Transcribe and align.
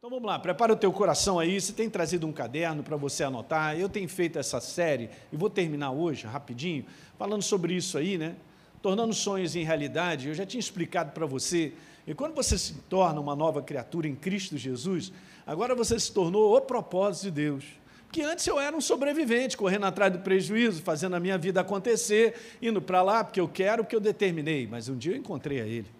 Então 0.00 0.10
vamos 0.10 0.28
lá, 0.28 0.38
prepara 0.38 0.72
o 0.72 0.76
teu 0.76 0.92
coração 0.92 1.40
aí. 1.40 1.60
Você 1.60 1.72
tem 1.72 1.90
trazido 1.90 2.24
um 2.24 2.32
caderno 2.32 2.84
para 2.84 2.96
você 2.96 3.24
anotar. 3.24 3.76
Eu 3.76 3.88
tenho 3.88 4.08
feito 4.08 4.38
essa 4.38 4.60
série 4.60 5.10
e 5.32 5.36
vou 5.36 5.50
terminar 5.50 5.90
hoje, 5.90 6.24
rapidinho, 6.24 6.86
falando 7.18 7.42
sobre 7.42 7.74
isso 7.74 7.98
aí, 7.98 8.16
né? 8.16 8.36
Tornando 8.80 9.12
sonhos 9.12 9.56
em 9.56 9.64
realidade. 9.64 10.28
Eu 10.28 10.34
já 10.34 10.46
tinha 10.46 10.60
explicado 10.60 11.10
para 11.10 11.26
você. 11.26 11.72
E 12.06 12.14
quando 12.14 12.32
você 12.32 12.56
se 12.56 12.74
torna 12.88 13.20
uma 13.20 13.34
nova 13.34 13.60
criatura 13.60 14.06
em 14.06 14.14
Cristo 14.14 14.56
Jesus, 14.56 15.12
agora 15.44 15.74
você 15.74 15.98
se 15.98 16.12
tornou 16.12 16.56
o 16.56 16.60
propósito 16.60 17.24
de 17.24 17.30
Deus. 17.32 17.64
Porque 18.06 18.22
antes 18.22 18.46
eu 18.46 18.60
era 18.60 18.76
um 18.76 18.80
sobrevivente, 18.80 19.56
correndo 19.56 19.86
atrás 19.86 20.12
do 20.12 20.20
prejuízo, 20.20 20.80
fazendo 20.80 21.16
a 21.16 21.20
minha 21.20 21.36
vida 21.36 21.60
acontecer, 21.60 22.36
indo 22.62 22.80
para 22.80 23.02
lá 23.02 23.24
porque 23.24 23.40
eu 23.40 23.48
quero, 23.48 23.82
porque 23.82 23.96
eu 23.96 24.00
determinei. 24.00 24.64
Mas 24.64 24.88
um 24.88 24.96
dia 24.96 25.14
eu 25.14 25.16
encontrei 25.16 25.60
a 25.60 25.66
Ele. 25.66 25.97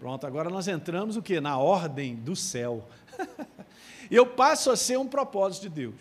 Pronto, 0.00 0.26
agora 0.26 0.48
nós 0.48 0.66
entramos 0.66 1.14
o 1.18 1.22
que? 1.22 1.42
Na 1.42 1.58
ordem 1.58 2.16
do 2.16 2.34
céu. 2.34 2.88
eu 4.10 4.24
passo 4.24 4.70
a 4.70 4.76
ser 4.76 4.98
um 4.98 5.06
propósito 5.06 5.64
de 5.64 5.68
Deus. 5.68 5.94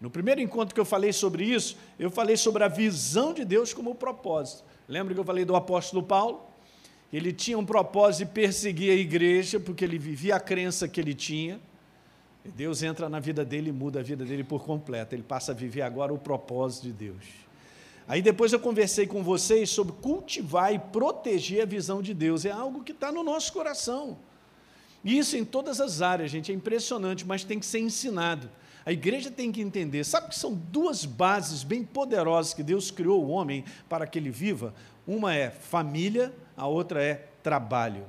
No 0.00 0.10
primeiro 0.10 0.40
encontro 0.40 0.74
que 0.74 0.80
eu 0.80 0.84
falei 0.84 1.12
sobre 1.12 1.44
isso, 1.44 1.76
eu 2.00 2.10
falei 2.10 2.36
sobre 2.36 2.64
a 2.64 2.68
visão 2.68 3.32
de 3.32 3.44
Deus 3.44 3.72
como 3.72 3.94
propósito. 3.94 4.64
Lembra 4.88 5.14
que 5.14 5.20
eu 5.20 5.24
falei 5.24 5.44
do 5.44 5.54
apóstolo 5.54 6.02
Paulo? 6.02 6.42
Ele 7.12 7.32
tinha 7.32 7.56
um 7.56 7.64
propósito 7.64 8.26
de 8.26 8.34
perseguir 8.34 8.90
a 8.90 8.96
igreja, 8.96 9.60
porque 9.60 9.84
ele 9.84 9.98
vivia 9.98 10.34
a 10.34 10.40
crença 10.40 10.88
que 10.88 11.00
ele 11.00 11.14
tinha. 11.14 11.60
Deus 12.44 12.82
entra 12.82 13.08
na 13.08 13.20
vida 13.20 13.44
dele 13.44 13.70
e 13.70 13.72
muda 13.72 14.00
a 14.00 14.02
vida 14.02 14.24
dele 14.24 14.42
por 14.42 14.64
completo. 14.64 15.14
Ele 15.14 15.22
passa 15.22 15.52
a 15.52 15.54
viver 15.54 15.82
agora 15.82 16.12
o 16.12 16.18
propósito 16.18 16.82
de 16.82 16.92
Deus. 16.92 17.45
Aí 18.08 18.22
depois 18.22 18.52
eu 18.52 18.60
conversei 18.60 19.06
com 19.06 19.22
vocês 19.22 19.68
sobre 19.70 19.94
cultivar 19.94 20.72
e 20.72 20.78
proteger 20.78 21.62
a 21.62 21.66
visão 21.66 22.00
de 22.00 22.14
Deus. 22.14 22.44
É 22.44 22.50
algo 22.50 22.84
que 22.84 22.92
está 22.92 23.10
no 23.10 23.24
nosso 23.24 23.52
coração. 23.52 24.16
Isso 25.04 25.36
em 25.36 25.44
todas 25.44 25.80
as 25.80 26.02
áreas, 26.02 26.30
gente, 26.30 26.50
é 26.50 26.54
impressionante, 26.54 27.26
mas 27.26 27.44
tem 27.44 27.58
que 27.58 27.66
ser 27.66 27.80
ensinado. 27.80 28.48
A 28.84 28.92
igreja 28.92 29.30
tem 29.30 29.50
que 29.50 29.60
entender. 29.60 30.04
Sabe 30.04 30.28
que 30.28 30.36
são 30.36 30.54
duas 30.54 31.04
bases 31.04 31.64
bem 31.64 31.84
poderosas 31.84 32.54
que 32.54 32.62
Deus 32.62 32.90
criou 32.90 33.24
o 33.24 33.28
homem 33.28 33.64
para 33.88 34.06
que 34.06 34.18
ele 34.18 34.30
viva? 34.30 34.72
Uma 35.06 35.34
é 35.34 35.50
família, 35.50 36.32
a 36.56 36.68
outra 36.68 37.02
é 37.02 37.28
trabalho. 37.42 38.04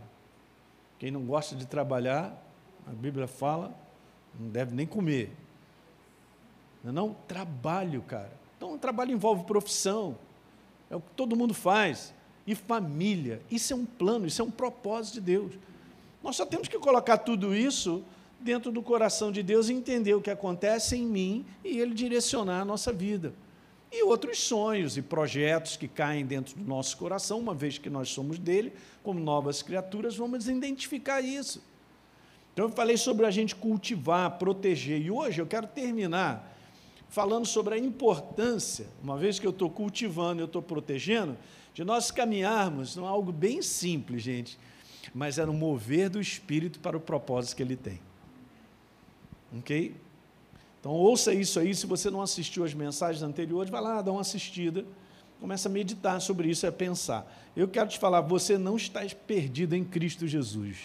Quem 1.00 1.10
não 1.10 1.22
gosta 1.22 1.56
de 1.56 1.66
trabalhar, 1.66 2.36
a 2.86 2.92
Bíblia 2.92 3.28
fala, 3.28 3.76
não 4.40 4.50
deve 4.50 4.76
nem 4.76 4.86
comer. 4.86 5.32
Não, 6.84 6.92
é 6.92 6.94
não? 6.94 7.16
trabalho, 7.28 8.02
cara. 8.04 8.32
Trabalho 8.78 9.12
envolve 9.12 9.44
profissão, 9.44 10.18
é 10.90 10.96
o 10.96 11.02
que 11.02 11.12
todo 11.16 11.36
mundo 11.36 11.54
faz, 11.54 12.14
e 12.46 12.56
família. 12.56 13.42
Isso 13.52 13.74
é 13.74 13.76
um 13.76 13.86
plano, 13.86 14.26
isso 14.26 14.42
é 14.42 14.46
um 14.46 14.52
propósito 14.52 15.16
de 15.16 15.22
Deus. 15.22 15.54
Nós 16.24 16.36
só 16.36 16.46
temos 16.46 16.68
que 16.68 16.80
colocar 16.80 17.18
tudo 17.18 17.54
isso 17.54 18.04
dentro 18.40 18.72
do 18.72 18.82
coração 18.82 19.32
de 19.32 19.44
Deus 19.44 19.68
e 19.68 19.74
entender 19.74 20.14
o 20.14 20.22
que 20.22 20.30
acontece 20.30 20.96
em 20.96 21.06
mim 21.06 21.46
e 21.64 21.80
Ele 21.80 21.94
direcionar 21.94 22.62
a 22.62 22.66
nossa 22.66 22.94
vida. 22.94 23.34
E 23.92 24.04
outros 24.04 24.40
sonhos 24.40 24.98
e 24.98 25.02
projetos 25.02 25.78
que 25.78 25.88
caem 25.88 26.26
dentro 26.26 26.58
do 26.58 26.66
nosso 26.66 26.98
coração, 26.98 27.40
uma 27.40 27.54
vez 27.54 27.78
que 27.78 27.90
nós 27.90 28.10
somos 28.10 28.38
dele, 28.38 28.74
como 29.04 29.20
novas 29.20 29.62
criaturas, 29.62 30.16
vamos 30.16 30.48
identificar 30.48 31.22
isso. 31.22 31.62
Então, 32.54 32.66
eu 32.66 32.72
falei 32.72 32.98
sobre 32.98 33.26
a 33.26 33.32
gente 33.32 33.56
cultivar, 33.56 34.38
proteger, 34.38 35.02
e 35.02 35.12
hoje 35.12 35.40
eu 35.40 35.48
quero 35.48 35.68
terminar 35.68 36.57
falando 37.10 37.46
sobre 37.46 37.76
a 37.76 37.78
importância, 37.78 38.88
uma 39.04 39.18
vez 39.18 39.40
que 39.40 39.48
eu 39.48 39.52
estou 39.52 39.70
cultivando, 39.70 40.42
eu 40.42 40.46
estou 40.46 40.62
protegendo, 40.62 41.38
de 41.74 41.84
nós 41.84 42.12
caminharmos 42.12 42.96
não 42.96 43.06
é 43.06 43.10
algo 43.10 43.32
bem 43.32 43.62
simples, 43.62 44.24
gente, 44.24 44.58
mas 45.14 45.38
é 45.38 45.46
no 45.46 45.54
mover 45.54 46.10
do 46.10 46.20
Espírito 46.20 46.80
para 46.80 46.98
o 46.98 47.00
propósito 47.00 47.56
que 47.56 47.64
ele 47.64 47.76
tem. 47.76 48.00
Ok? 49.60 49.96
Então 50.80 50.92
ouça 50.92 51.34
isso 51.34 51.60
aí, 51.60 51.74
se 51.74 51.86
você 51.86 52.10
não 52.10 52.22
assistiu 52.22 52.64
as 52.64 52.74
mensagens 52.74 53.24
anteriores, 53.24 53.72
vai 53.72 53.82
lá, 53.82 54.02
dá 54.02 54.12
uma 54.12 54.22
assistida, 54.22 54.86
começa 55.40 55.70
a 55.70 55.72
meditar 55.72 56.20
sobre 56.20 56.50
isso, 56.50 56.68
a 56.68 56.72
pensar. 56.72 57.32
Eu 57.56 57.68
quero 57.68 57.90
te 57.90 57.98
falar, 57.98 58.22
você 58.22 58.58
não 58.58 58.76
está 58.76 59.02
perdido 59.26 59.76
em 59.76 59.84
Cristo 59.84 60.28
Jesus 60.28 60.78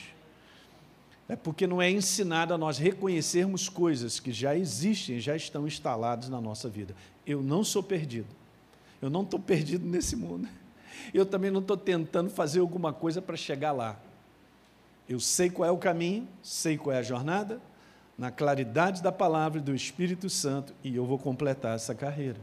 é 1.29 1.37
porque 1.37 1.67
não 1.67 1.81
é 1.81 1.91
ensinado 1.91 2.53
a 2.53 2.59
nós 2.59 2.79
reconhecermos 2.79 3.69
coisas 3.69 4.21
que 4.21 4.33
já 4.33 4.57
existem, 4.57 5.21
já 5.21 5.37
estão 5.37 5.67
instaladas 5.67 6.29
na 6.29 6.41
nossa 6.41 6.69
vida. 6.69 6.95
Eu 7.27 7.43
não 7.43 7.63
sou 7.63 7.83
perdido. 7.83 8.29
Eu 9.01 9.09
não 9.09 9.23
estou 9.23 9.41
perdido 9.41 9.87
nesse 9.87 10.17
mundo. 10.17 10.49
Eu 11.13 11.25
também 11.27 11.51
não 11.51 11.61
estou 11.61 11.77
tentando 11.77 12.31
fazer 12.31 12.61
alguma 12.61 12.93
coisa 12.93 13.21
para 13.21 13.37
chegar 13.37 13.73
lá. 13.73 13.99
Eu 15.09 15.19
sei 15.19 15.51
qual 15.51 15.69
é 15.69 15.73
o 15.73 15.79
caminho, 15.79 16.29
sei 16.43 16.77
qual 16.79 16.95
é 16.95 16.99
a 16.99 17.03
jornada, 17.03 17.61
na 18.17 18.31
claridade 18.31 19.03
da 19.03 19.11
palavra 19.11 19.59
e 19.59 19.63
do 19.63 19.75
Espírito 19.75 20.31
Santo, 20.31 20.73
e 20.85 20.95
eu 20.95 21.05
vou 21.05 21.19
completar 21.19 21.75
essa 21.75 21.95
carreira. 21.95 22.39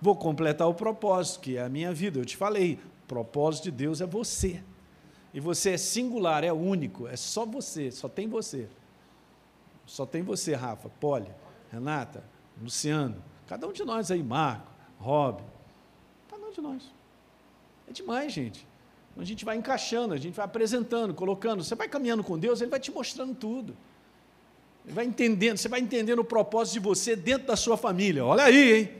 Vou 0.00 0.14
completar 0.14 0.68
o 0.68 0.74
propósito, 0.74 1.40
que 1.40 1.56
é 1.56 1.62
a 1.62 1.68
minha 1.68 1.92
vida. 1.92 2.18
Eu 2.18 2.24
te 2.24 2.36
falei, 2.36 2.78
o 3.04 3.06
propósito 3.08 3.64
de 3.64 3.70
Deus 3.72 4.00
é 4.00 4.06
você. 4.06 4.62
E 5.32 5.40
você 5.40 5.70
é 5.72 5.76
singular, 5.76 6.44
é 6.44 6.52
único, 6.52 7.06
é 7.06 7.16
só 7.16 7.44
você, 7.44 7.90
só 7.90 8.08
tem 8.08 8.28
você. 8.28 8.68
Só 9.84 10.04
tem 10.04 10.22
você, 10.22 10.54
Rafa, 10.54 10.88
Poli, 10.88 11.30
Renata, 11.70 12.24
Luciano, 12.60 13.22
cada 13.46 13.66
um 13.66 13.72
de 13.72 13.84
nós 13.84 14.10
aí, 14.10 14.22
Marco, 14.22 14.66
Rob, 14.98 15.42
cada 16.28 16.46
um 16.46 16.50
de 16.50 16.60
nós. 16.60 16.90
É 17.88 17.92
demais, 17.92 18.32
gente. 18.32 18.66
A 19.16 19.24
gente 19.24 19.44
vai 19.44 19.56
encaixando, 19.56 20.12
a 20.12 20.18
gente 20.18 20.34
vai 20.34 20.44
apresentando, 20.44 21.14
colocando. 21.14 21.64
Você 21.64 21.74
vai 21.74 21.88
caminhando 21.88 22.22
com 22.22 22.38
Deus, 22.38 22.60
Ele 22.60 22.70
vai 22.70 22.80
te 22.80 22.90
mostrando 22.90 23.34
tudo. 23.34 23.74
Ele 24.84 24.94
vai 24.94 25.04
entendendo, 25.06 25.56
você 25.56 25.68
vai 25.68 25.80
entendendo 25.80 26.18
o 26.18 26.24
propósito 26.24 26.74
de 26.74 26.80
você 26.80 27.16
dentro 27.16 27.46
da 27.46 27.56
sua 27.56 27.76
família. 27.76 28.24
Olha 28.24 28.44
aí, 28.44 28.78
hein? 28.78 28.90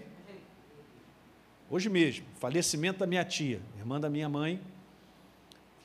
Hoje 1.69 1.89
mesmo, 1.89 2.25
falecimento 2.39 3.01
da 3.01 3.07
minha 3.07 3.25
tia, 3.25 3.61
irmã 3.77 4.01
da 4.01 4.09
minha 4.09 4.29
mãe, 4.29 4.61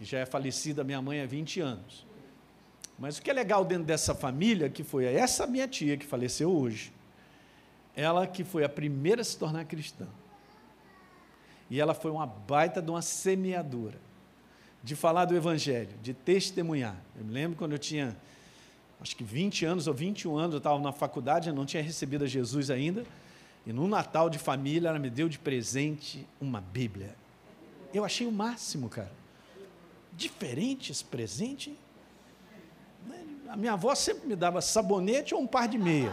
que 0.02 0.06
já 0.06 0.18
é 0.18 0.26
falecida 0.26 0.84
minha 0.84 1.00
mãe 1.00 1.22
há 1.22 1.28
20 1.28 1.62
anos. 1.62 2.08
Mas 2.98 3.20
o 3.20 3.22
que 3.22 3.30
é 3.30 3.34
legal 3.34 3.64
dentro 3.64 3.84
dessa 3.84 4.16
família, 4.16 4.68
que 4.68 4.84
foi 4.84 5.06
essa 5.06 5.46
minha 5.46 5.68
tia 5.68 5.96
que 5.96 6.08
faleceu 6.08 6.52
hoje, 6.52 6.92
ela 7.96 8.26
que 8.26 8.44
foi 8.44 8.64
a 8.64 8.70
primeira 8.70 9.22
a 9.22 9.24
se 9.24 9.38
tornar 9.38 9.64
cristã. 9.66 10.08
E 11.70 11.80
ela 11.80 11.94
foi 11.94 12.10
uma 12.10 12.26
baita 12.26 12.82
de 12.82 12.90
uma 12.90 13.04
semeadora, 13.04 14.00
de 14.84 14.96
falar 14.96 15.26
do 15.26 15.36
Evangelho, 15.36 15.96
de 16.02 16.16
testemunhar. 16.16 16.98
Eu 17.16 17.24
me 17.24 17.32
lembro 17.32 17.56
quando 17.56 17.74
eu 17.74 17.80
tinha, 17.80 18.18
acho 19.00 19.16
que 19.16 19.24
20 19.24 19.66
anos 19.66 19.86
ou 19.86 19.94
21 19.94 20.36
anos, 20.36 20.54
eu 20.54 20.58
estava 20.58 20.80
na 20.80 20.92
faculdade, 20.92 21.48
eu 21.48 21.54
não 21.54 21.64
tinha 21.64 21.84
recebido 21.84 22.24
a 22.24 22.28
Jesus 22.28 22.72
ainda, 22.72 23.06
e 23.68 23.72
no 23.72 23.88
Natal 23.88 24.32
de 24.32 24.40
família 24.40 24.90
ela 24.90 24.98
me 24.98 25.12
deu 25.12 25.30
de 25.30 25.38
presente 25.38 26.28
uma 26.42 26.60
Bíblia. 26.60 27.16
Eu 27.94 28.04
achei 28.04 28.26
o 28.26 28.32
máximo, 28.32 28.90
cara 28.90 29.21
diferente 30.14 30.92
esse 30.92 31.04
presente. 31.04 31.78
A 33.48 33.58
minha 33.58 33.74
avó 33.74 33.94
sempre 33.96 34.28
me 34.28 34.36
dava 34.36 34.62
sabonete 34.62 35.36
ou 35.36 35.42
um 35.42 35.48
par 35.48 35.68
de 35.68 35.78
meia. 35.78 36.12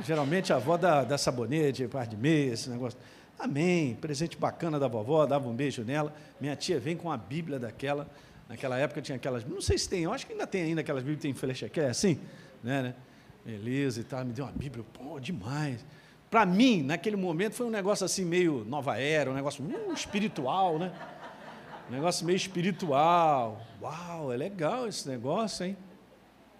geralmente 0.00 0.52
a 0.52 0.56
avó 0.56 0.76
dá, 0.76 1.04
dá 1.04 1.18
sabonete, 1.18 1.86
par 1.88 2.06
de 2.06 2.16
meia, 2.16 2.52
esse 2.52 2.70
negócio. 2.70 2.98
Amém, 3.38 3.94
presente 3.96 4.36
bacana 4.36 4.78
da 4.78 4.88
vovó, 4.88 5.26
dava 5.26 5.48
um 5.48 5.54
beijo 5.54 5.82
nela. 5.82 6.14
Minha 6.40 6.56
tia 6.56 6.78
vem 6.78 6.96
com 6.96 7.10
a 7.10 7.16
Bíblia 7.16 7.58
daquela. 7.58 8.08
Naquela 8.48 8.78
época 8.78 9.02
tinha 9.02 9.16
aquelas, 9.16 9.44
não 9.44 9.60
sei 9.60 9.78
se 9.78 9.88
tem, 9.88 10.04
eu 10.04 10.12
acho 10.12 10.26
que 10.26 10.32
ainda 10.32 10.46
tem 10.46 10.62
ainda 10.62 10.82
aquelas 10.82 11.02
Bíblias 11.02 11.22
tem 11.22 11.32
flecha 11.32 11.68
que 11.68 11.80
é 11.80 11.88
assim, 11.88 12.20
né, 12.62 12.82
né? 12.82 12.94
Beleza 13.44 14.00
e 14.00 14.04
tal, 14.04 14.24
me 14.24 14.32
deu 14.32 14.44
uma 14.44 14.52
Bíblia, 14.52 14.84
pô, 14.92 15.18
demais. 15.18 15.84
Para 16.30 16.44
mim, 16.44 16.82
naquele 16.82 17.16
momento, 17.16 17.54
foi 17.54 17.66
um 17.66 17.70
negócio 17.70 18.04
assim 18.04 18.24
meio 18.24 18.64
nova 18.64 18.98
era, 18.98 19.30
um 19.30 19.34
negócio 19.34 19.64
uh, 19.64 19.92
espiritual, 19.92 20.78
né? 20.78 20.92
Um 21.88 21.92
negócio 21.92 22.24
meio 22.24 22.36
espiritual. 22.36 23.60
Uau, 23.80 24.32
é 24.32 24.36
legal 24.36 24.88
esse 24.88 25.08
negócio, 25.08 25.66
hein? 25.66 25.76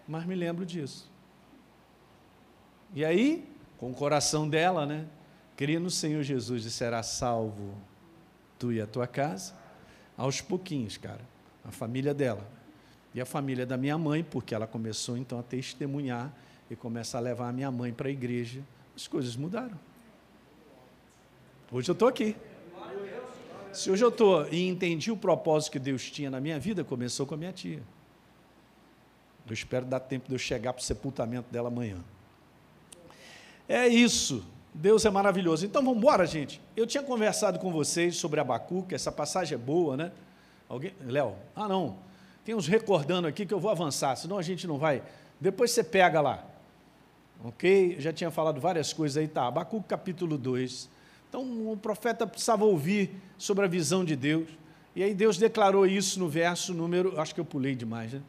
Mas 0.06 0.24
me 0.26 0.34
lembro 0.34 0.66
disso. 0.66 1.10
E 2.94 3.04
aí, 3.04 3.48
com 3.78 3.90
o 3.90 3.94
coração 3.94 4.48
dela, 4.48 4.84
né? 4.84 5.06
Cria 5.56 5.80
no 5.80 5.90
Senhor 5.90 6.22
Jesus 6.22 6.64
e 6.64 6.70
será 6.70 7.02
salvo 7.02 7.74
tu 8.58 8.72
e 8.72 8.80
a 8.80 8.86
tua 8.86 9.06
casa. 9.06 9.54
Aos 10.16 10.40
pouquinhos, 10.40 10.96
cara. 10.96 11.20
A 11.64 11.70
família 11.70 12.12
dela. 12.12 12.46
E 13.14 13.20
a 13.20 13.24
família 13.24 13.64
da 13.64 13.76
minha 13.76 13.96
mãe, 13.96 14.22
porque 14.22 14.54
ela 14.54 14.66
começou 14.66 15.16
então 15.16 15.38
a 15.38 15.42
testemunhar 15.42 16.32
e 16.70 16.76
começa 16.76 17.16
a 17.16 17.20
levar 17.20 17.48
a 17.48 17.52
minha 17.52 17.70
mãe 17.70 17.92
para 17.92 18.08
a 18.08 18.10
igreja. 18.10 18.60
As 18.94 19.06
coisas 19.06 19.36
mudaram. 19.36 19.78
Hoje 21.72 21.90
eu 21.90 21.94
estou 21.94 22.08
aqui. 22.08 22.36
Se 23.74 23.90
hoje 23.90 24.04
eu 24.04 24.08
estou 24.08 24.46
e 24.48 24.68
entendi 24.68 25.10
o 25.10 25.16
propósito 25.16 25.72
que 25.72 25.78
Deus 25.78 26.10
tinha 26.10 26.30
na 26.30 26.40
minha 26.40 26.58
vida, 26.58 26.84
começou 26.84 27.26
com 27.26 27.34
a 27.34 27.36
minha 27.36 27.52
tia. 27.52 27.82
Eu 29.46 29.52
espero 29.52 29.84
dar 29.84 30.00
tempo 30.00 30.28
de 30.28 30.34
eu 30.34 30.38
chegar 30.38 30.72
para 30.72 30.80
o 30.80 30.84
sepultamento 30.84 31.50
dela 31.50 31.68
amanhã. 31.68 31.98
É 33.68 33.86
isso. 33.86 34.44
Deus 34.72 35.04
é 35.04 35.10
maravilhoso. 35.10 35.66
Então 35.66 35.82
vamos 35.82 35.98
embora, 35.98 36.24
gente. 36.26 36.60
Eu 36.76 36.86
tinha 36.86 37.02
conversado 37.02 37.58
com 37.58 37.70
vocês 37.70 38.16
sobre 38.16 38.40
Abacuque, 38.40 38.94
essa 38.94 39.12
passagem 39.12 39.54
é 39.54 39.58
boa, 39.58 39.96
né? 39.96 40.12
Alguém? 40.68 40.92
Léo? 41.04 41.34
Ah, 41.54 41.68
não. 41.68 41.96
Tem 42.44 42.54
uns 42.54 42.66
recordando 42.66 43.26
aqui 43.26 43.44
que 43.44 43.54
eu 43.54 43.60
vou 43.60 43.70
avançar, 43.70 44.16
senão 44.16 44.38
a 44.38 44.42
gente 44.42 44.66
não 44.66 44.78
vai. 44.78 45.02
Depois 45.40 45.70
você 45.72 45.82
pega 45.82 46.20
lá. 46.20 46.44
Ok? 47.44 47.96
Eu 47.96 48.00
já 48.00 48.12
tinha 48.12 48.30
falado 48.30 48.60
várias 48.60 48.92
coisas 48.92 49.16
aí, 49.16 49.28
tá? 49.28 49.46
Abacuque 49.46 49.88
capítulo 49.88 50.38
2. 50.38 50.93
Então 51.34 51.72
o 51.72 51.76
profeta 51.76 52.24
precisava 52.24 52.64
ouvir 52.64 53.10
sobre 53.36 53.64
a 53.64 53.68
visão 53.68 54.04
de 54.04 54.14
Deus. 54.14 54.48
E 54.94 55.02
aí 55.02 55.12
Deus 55.12 55.36
declarou 55.36 55.84
isso 55.84 56.20
no 56.20 56.28
verso 56.28 56.72
número, 56.72 57.20
acho 57.20 57.34
que 57.34 57.40
eu 57.40 57.44
pulei 57.44 57.74
demais, 57.74 58.12
né? 58.12 58.22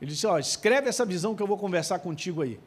Ele 0.00 0.12
disse: 0.12 0.24
ó, 0.24 0.38
escreve 0.38 0.88
essa 0.88 1.04
visão 1.04 1.34
que 1.34 1.42
eu 1.42 1.48
vou 1.48 1.58
conversar 1.58 1.98
contigo 1.98 2.42
aí. 2.42 2.60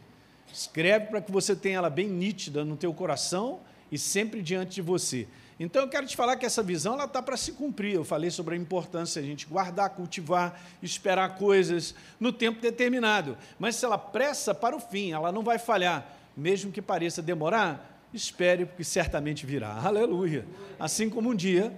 Escreve 0.51 1.05
para 1.05 1.21
que 1.21 1.31
você 1.31 1.55
tenha 1.55 1.77
ela 1.77 1.89
bem 1.89 2.09
nítida 2.09 2.65
no 2.65 2.75
teu 2.75 2.93
coração 2.93 3.61
e 3.89 3.97
sempre 3.97 4.41
diante 4.41 4.75
de 4.75 4.81
você. 4.81 5.25
Então 5.57 5.83
eu 5.83 5.87
quero 5.87 6.05
te 6.05 6.17
falar 6.17 6.35
que 6.35 6.45
essa 6.45 6.61
visão 6.61 6.95
ela 6.95 7.05
está 7.05 7.21
para 7.21 7.37
se 7.37 7.53
cumprir. 7.53 7.93
Eu 7.93 8.03
falei 8.03 8.29
sobre 8.29 8.55
a 8.55 8.57
importância 8.57 9.21
de 9.21 9.25
a 9.25 9.31
gente 9.31 9.45
guardar, 9.45 9.91
cultivar, 9.91 10.59
esperar 10.83 11.37
coisas 11.37 11.95
no 12.19 12.33
tempo 12.33 12.59
determinado. 12.59 13.37
Mas 13.57 13.77
se 13.77 13.85
ela 13.85 13.97
pressa 13.97 14.53
para 14.53 14.75
o 14.75 14.81
fim, 14.81 15.13
ela 15.13 15.31
não 15.31 15.43
vai 15.43 15.57
falhar, 15.57 16.13
mesmo 16.35 16.73
que 16.73 16.81
pareça 16.81 17.21
demorar. 17.21 17.96
Espere, 18.13 18.65
porque 18.65 18.83
certamente 18.83 19.45
virá. 19.45 19.73
Aleluia. 19.73 20.45
Assim 20.79 21.09
como 21.09 21.29
um 21.29 21.35
dia 21.35 21.77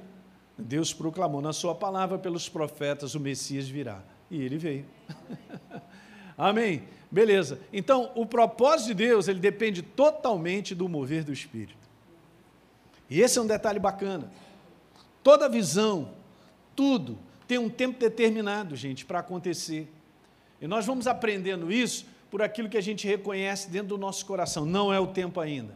Deus 0.62 0.94
proclamou 0.94 1.42
na 1.42 1.54
sua 1.54 1.74
palavra 1.74 2.18
pelos 2.18 2.50
profetas: 2.50 3.16
o 3.16 3.20
Messias 3.20 3.68
virá. 3.68 4.04
E 4.30 4.42
ele 4.42 4.58
veio. 4.58 4.86
Amém. 6.38 6.84
Beleza. 7.10 7.60
Então, 7.74 8.12
o 8.14 8.26
propósito 8.26 8.88
de 8.88 8.94
Deus, 8.94 9.28
ele 9.28 9.40
depende 9.40 9.81
totalmente 9.81 10.76
do 10.76 10.88
mover 10.88 11.24
do 11.24 11.34
Espírito. 11.34 11.80
E 13.10 13.22
esse 13.22 13.40
é 13.40 13.42
um 13.42 13.48
detalhe 13.48 13.80
bacana. 13.80 14.31
Toda 15.24 15.50
visão, 15.50 16.12
tudo, 16.76 17.18
tem 17.48 17.58
um 17.58 17.70
tempo 17.70 18.00
determinado, 18.00 18.76
gente, 18.76 19.06
para 19.06 19.20
acontecer. 19.20 19.92
E 20.62 20.68
nós 20.68 20.86
vamos 20.86 21.08
aprendendo 21.08 21.72
isso 21.72 22.06
por 22.30 22.44
aquilo 22.44 22.70
que 22.70 22.78
a 22.78 22.81
gente 22.81 23.08
reconhece 23.08 23.70
dentro 23.70 23.90
do 23.90 23.98
nosso 23.98 24.24
coração. 24.26 24.66
Não 24.66 24.94
é 24.94 25.00
o 25.00 25.08
tempo 25.08 25.40
ainda. 25.40 25.76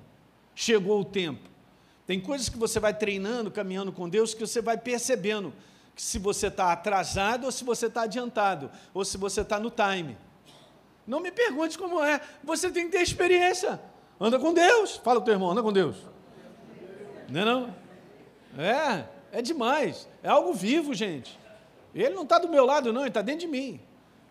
Chegou 0.56 1.02
o 1.02 1.06
tempo. 1.06 1.50
Tem 2.06 2.20
coisas 2.20 2.50
que 2.50 2.58
você 2.58 2.80
vai 2.80 2.94
treinando, 2.94 3.50
caminhando 3.50 3.92
com 3.92 4.10
Deus, 4.10 4.34
que 4.34 4.46
você 4.46 4.62
vai 4.62 4.78
percebendo 4.78 5.54
que 5.96 6.02
se 6.02 6.20
você 6.20 6.48
está 6.48 6.72
atrasado 6.72 7.46
ou 7.46 7.52
se 7.52 7.64
você 7.64 7.86
está 7.86 8.04
adiantado, 8.04 8.70
ou 8.94 9.06
se 9.06 9.18
você 9.18 9.42
está 9.42 9.60
no 9.60 9.72
time. 9.72 10.18
Não 11.06 11.20
me 11.20 11.32
pergunte 11.32 11.78
como 11.78 12.04
é. 12.04 12.20
Você 12.44 12.72
tem 12.72 12.86
que 12.86 12.98
ter 12.98 13.02
experiência. 13.04 13.80
Anda 14.20 14.40
com 14.40 14.54
Deus. 14.54 14.98
Fala 14.98 15.20
com 15.20 15.24
o 15.24 15.26
teu 15.26 15.34
irmão, 15.34 15.52
anda 15.52 15.62
com 15.62 15.72
Deus. 15.72 15.98
Não 17.30 17.42
é 17.42 17.46
não? 17.46 17.76
É, 18.58 19.06
é 19.32 19.42
demais. 19.42 20.08
É 20.22 20.30
algo 20.30 20.54
vivo, 20.54 20.94
gente. 20.94 21.40
Ele 21.94 22.14
não 22.14 22.24
está 22.24 22.40
do 22.40 22.50
meu 22.50 22.66
lado, 22.66 22.92
não, 22.92 23.02
ele 23.02 23.10
está 23.10 23.22
dentro 23.22 23.42
de 23.42 23.48
mim. 23.48 23.80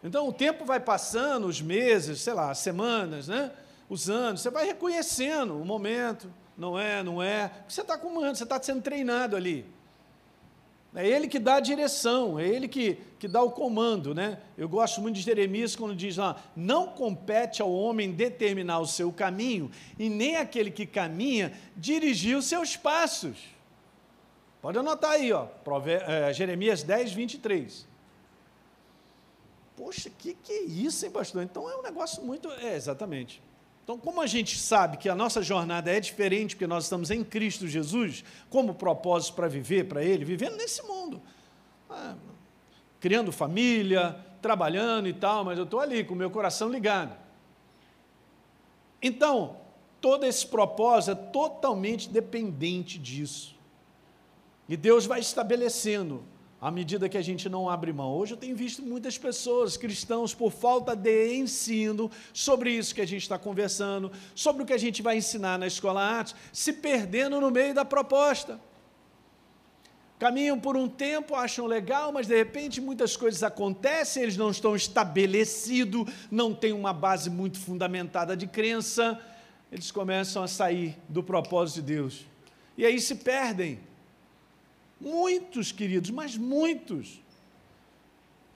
Então 0.03 0.29
o 0.29 0.33
tempo 0.33 0.65
vai 0.65 0.81
passando, 0.81 1.47
os 1.47 1.63
meses, 1.63 2.21
sei 2.21 2.33
lá, 2.33 2.51
as 2.51 2.59
semanas, 2.59 3.29
né? 3.29 3.53
Os 3.93 4.09
anos, 4.09 4.41
você 4.41 4.51
vai 4.51 4.65
reconhecendo 4.65 5.61
o 5.61 5.65
momento, 5.67 6.33
não 6.57 6.79
é, 6.79 7.03
não 7.03 7.23
é. 7.23 7.51
Você 7.69 7.83
está 7.83 7.99
comando, 7.99 8.35
você 8.35 8.45
está 8.45 8.61
sendo 8.63 8.81
treinado 8.81 9.37
ali. 9.37 9.67
É 10.95 11.07
ele 11.07 11.29
que 11.29 11.39
dá 11.39 11.57
a 11.57 11.61
direção, 11.61 12.39
é 12.39 12.47
ele 12.47 12.69
que, 12.69 12.99
que 13.19 13.29
dá 13.29 13.43
o 13.43 13.51
comando. 13.51 14.15
Né? 14.15 14.39
Eu 14.57 14.67
gosto 14.67 15.01
muito 15.03 15.17
de 15.17 15.23
Jeremias 15.23 15.77
quando 15.77 15.95
diz 15.95 16.17
lá: 16.17 16.43
não 16.57 16.89
compete 16.89 17.61
ao 17.61 17.71
homem 17.71 18.13
determinar 18.13 18.79
o 18.79 18.87
seu 18.87 19.13
caminho, 19.13 19.71
e 19.99 20.09
nem 20.09 20.37
aquele 20.37 20.71
que 20.71 20.87
caminha 20.87 21.53
dirigir 21.77 22.37
os 22.37 22.47
seus 22.47 22.77
passos. 22.77 23.37
Pode 24.63 24.79
anotar 24.79 25.13
aí, 25.13 25.33
ó, 25.33 25.49
é, 26.07 26.33
Jeremias 26.33 26.83
10, 26.83 27.13
23. 27.13 27.87
Poxa, 29.77 30.09
que, 30.09 30.35
que 30.35 30.53
é 30.53 30.63
isso, 30.63 31.05
hein, 31.05 31.11
pastor? 31.11 31.43
Então 31.43 31.69
é 31.69 31.77
um 31.77 31.83
negócio 31.83 32.23
muito. 32.23 32.51
É, 32.53 32.75
exatamente. 32.75 33.43
Então, 33.83 33.99
como 33.99 34.21
a 34.21 34.27
gente 34.27 34.59
sabe 34.59 34.97
que 34.97 35.09
a 35.09 35.15
nossa 35.15 35.43
jornada 35.43 35.91
é 35.91 35.99
diferente, 35.99 36.55
porque 36.55 36.67
nós 36.67 36.85
estamos 36.85 37.11
em 37.11 37.25
Cristo 37.25 37.67
Jesus, 37.67 38.25
como 38.49 38.75
propósito 38.75 39.35
para 39.35 39.49
viver 39.49 39.89
para 39.89 40.05
Ele, 40.05 40.25
vivendo 40.25 40.57
nesse 40.57 40.83
mundo, 40.83 41.21
ah, 41.91 42.15
criando 43.01 43.33
família, 43.33 44.17
trabalhando 44.41 45.09
e 45.09 45.13
tal, 45.13 45.45
mas 45.45 45.59
eu 45.59 45.65
estou 45.65 45.81
ali 45.81 46.05
com 46.05 46.15
o 46.15 46.17
meu 46.17 46.31
coração 46.31 46.69
ligado. 46.69 47.17
Então, 49.03 49.57
todo 50.01 50.25
esse 50.25 50.47
propósito 50.47 51.11
é 51.13 51.15
totalmente 51.15 52.09
dependente 52.09 52.99
disso. 52.99 53.57
E 54.69 54.77
Deus 54.77 55.07
vai 55.07 55.19
estabelecendo 55.19 56.25
à 56.63 56.71
medida 56.71 57.09
que 57.09 57.19
a 57.19 57.23
gente 57.23 57.49
não 57.49 57.69
abre 57.69 57.93
mão. 57.93 58.15
Hoje 58.15 58.35
eu 58.35 58.37
tenho 58.37 58.55
visto 58.55 58.83
muitas 58.83 59.19
pessoas, 59.19 59.77
cristãos, 59.77 60.33
por 60.33 60.53
falta 60.53 60.95
de 60.95 61.35
ensino 61.35 62.09
sobre 62.33 62.71
isso 62.71 62.95
que 62.95 63.01
a 63.01 63.07
gente 63.07 63.23
está 63.23 63.37
conversando, 63.37 64.13
sobre 64.33 64.63
o 64.63 64.67
que 64.67 64.73
a 64.73 64.79
gente 64.79 65.03
vai 65.03 65.17
ensinar 65.17 65.59
na 65.59 65.67
escola 65.67 66.01
arte, 66.01 66.37
se 66.53 66.73
perdendo 66.73 67.41
no 67.41 67.51
meio 67.51 67.75
da 67.75 67.85
proposta. 67.85 68.61
Caminham 70.21 70.61
por 70.61 70.77
um 70.77 70.89
tempo, 70.89 71.35
acham 71.35 71.67
legal, 71.67 72.13
mas 72.13 72.29
de 72.29 72.37
repente 72.37 72.81
muitas 72.81 73.17
coisas 73.17 73.43
acontecem, 73.43 74.23
eles 74.23 74.37
não 74.37 74.53
estão 74.53 74.77
estabelecidos, 74.77 76.07
não 76.31 76.55
têm 76.55 76.73
uma 76.73 76.93
base 76.93 77.29
muito 77.29 77.59
fundamentada 77.59 78.37
de 78.37 78.47
crença, 78.47 79.21
eles 79.73 79.91
começam 79.91 80.45
a 80.45 80.47
sair 80.47 80.97
do 81.09 81.25
propósito 81.25 81.81
de 81.81 81.95
Deus. 81.95 82.25
E 82.79 82.87
aí 82.87 83.01
se 83.01 83.17
perdem 83.17 83.81
Muitos, 85.03 85.73
queridos, 85.73 86.11
mas 86.11 86.37
muitos. 86.37 87.21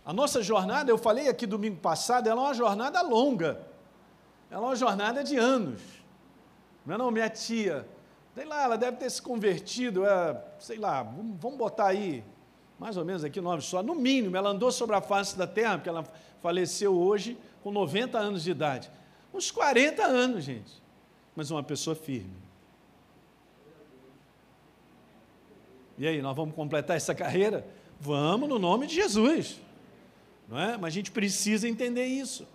A 0.05 0.13
nossa 0.13 0.41
jornada, 0.41 0.89
eu 0.89 0.97
falei 0.97 1.29
aqui 1.29 1.45
domingo 1.45 1.79
passado, 1.79 2.29
ela 2.29 2.41
é 2.41 2.45
uma 2.45 2.55
jornada 2.55 3.03
longa. 3.03 3.61
Ela 4.49 4.63
é 4.63 4.69
uma 4.69 4.77
jornada 4.77 5.25
de 5.25 5.37
anos. 5.37 5.81
Não 6.87 6.95
é 6.95 6.99
não, 6.99 7.11
minha 7.11 7.29
tia? 7.29 7.85
Sei 8.33 8.45
lá, 8.45 8.63
ela 8.63 8.77
deve 8.77 8.97
ter 8.99 9.11
se 9.11 9.21
convertido, 9.21 10.07
é, 10.07 10.41
sei 10.61 10.79
lá, 10.79 11.03
vamos 11.03 11.59
botar 11.59 11.89
aí, 11.89 12.23
mais 12.79 12.97
ou 12.97 13.05
menos 13.05 13.25
aqui 13.25 13.41
nome 13.41 13.63
só, 13.63 13.83
no 13.83 13.97
mínimo, 13.97 14.37
ela 14.37 14.51
andou 14.51 14.71
sobre 14.71 14.95
a 14.95 15.01
face 15.01 15.37
da 15.37 15.49
terra, 15.49 15.79
porque 15.79 15.89
ela 15.89 16.05
faleceu 16.41 16.95
hoje 16.95 17.37
com 17.65 17.73
90 17.73 18.17
anos 18.17 18.45
de 18.45 18.53
idade. 18.53 18.89
Uns 19.35 19.51
40 19.51 20.05
anos, 20.05 20.45
gente. 20.45 20.81
Mas 21.35 21.51
uma 21.51 21.63
pessoa 21.63 21.97
firme. 21.97 22.46
E 25.99 26.07
aí, 26.07 26.21
nós 26.21 26.37
vamos 26.37 26.55
completar 26.55 26.97
essa 26.97 27.15
carreira? 27.15 27.67
Vamos 28.01 28.49
no 28.49 28.59
nome 28.59 28.87
de 28.87 28.95
Jesus. 28.95 29.61
Não 30.49 30.59
é? 30.59 30.77
Mas 30.77 30.93
a 30.93 30.95
gente 30.95 31.11
precisa 31.11 31.69
entender 31.69 32.05
isso. 32.05 32.47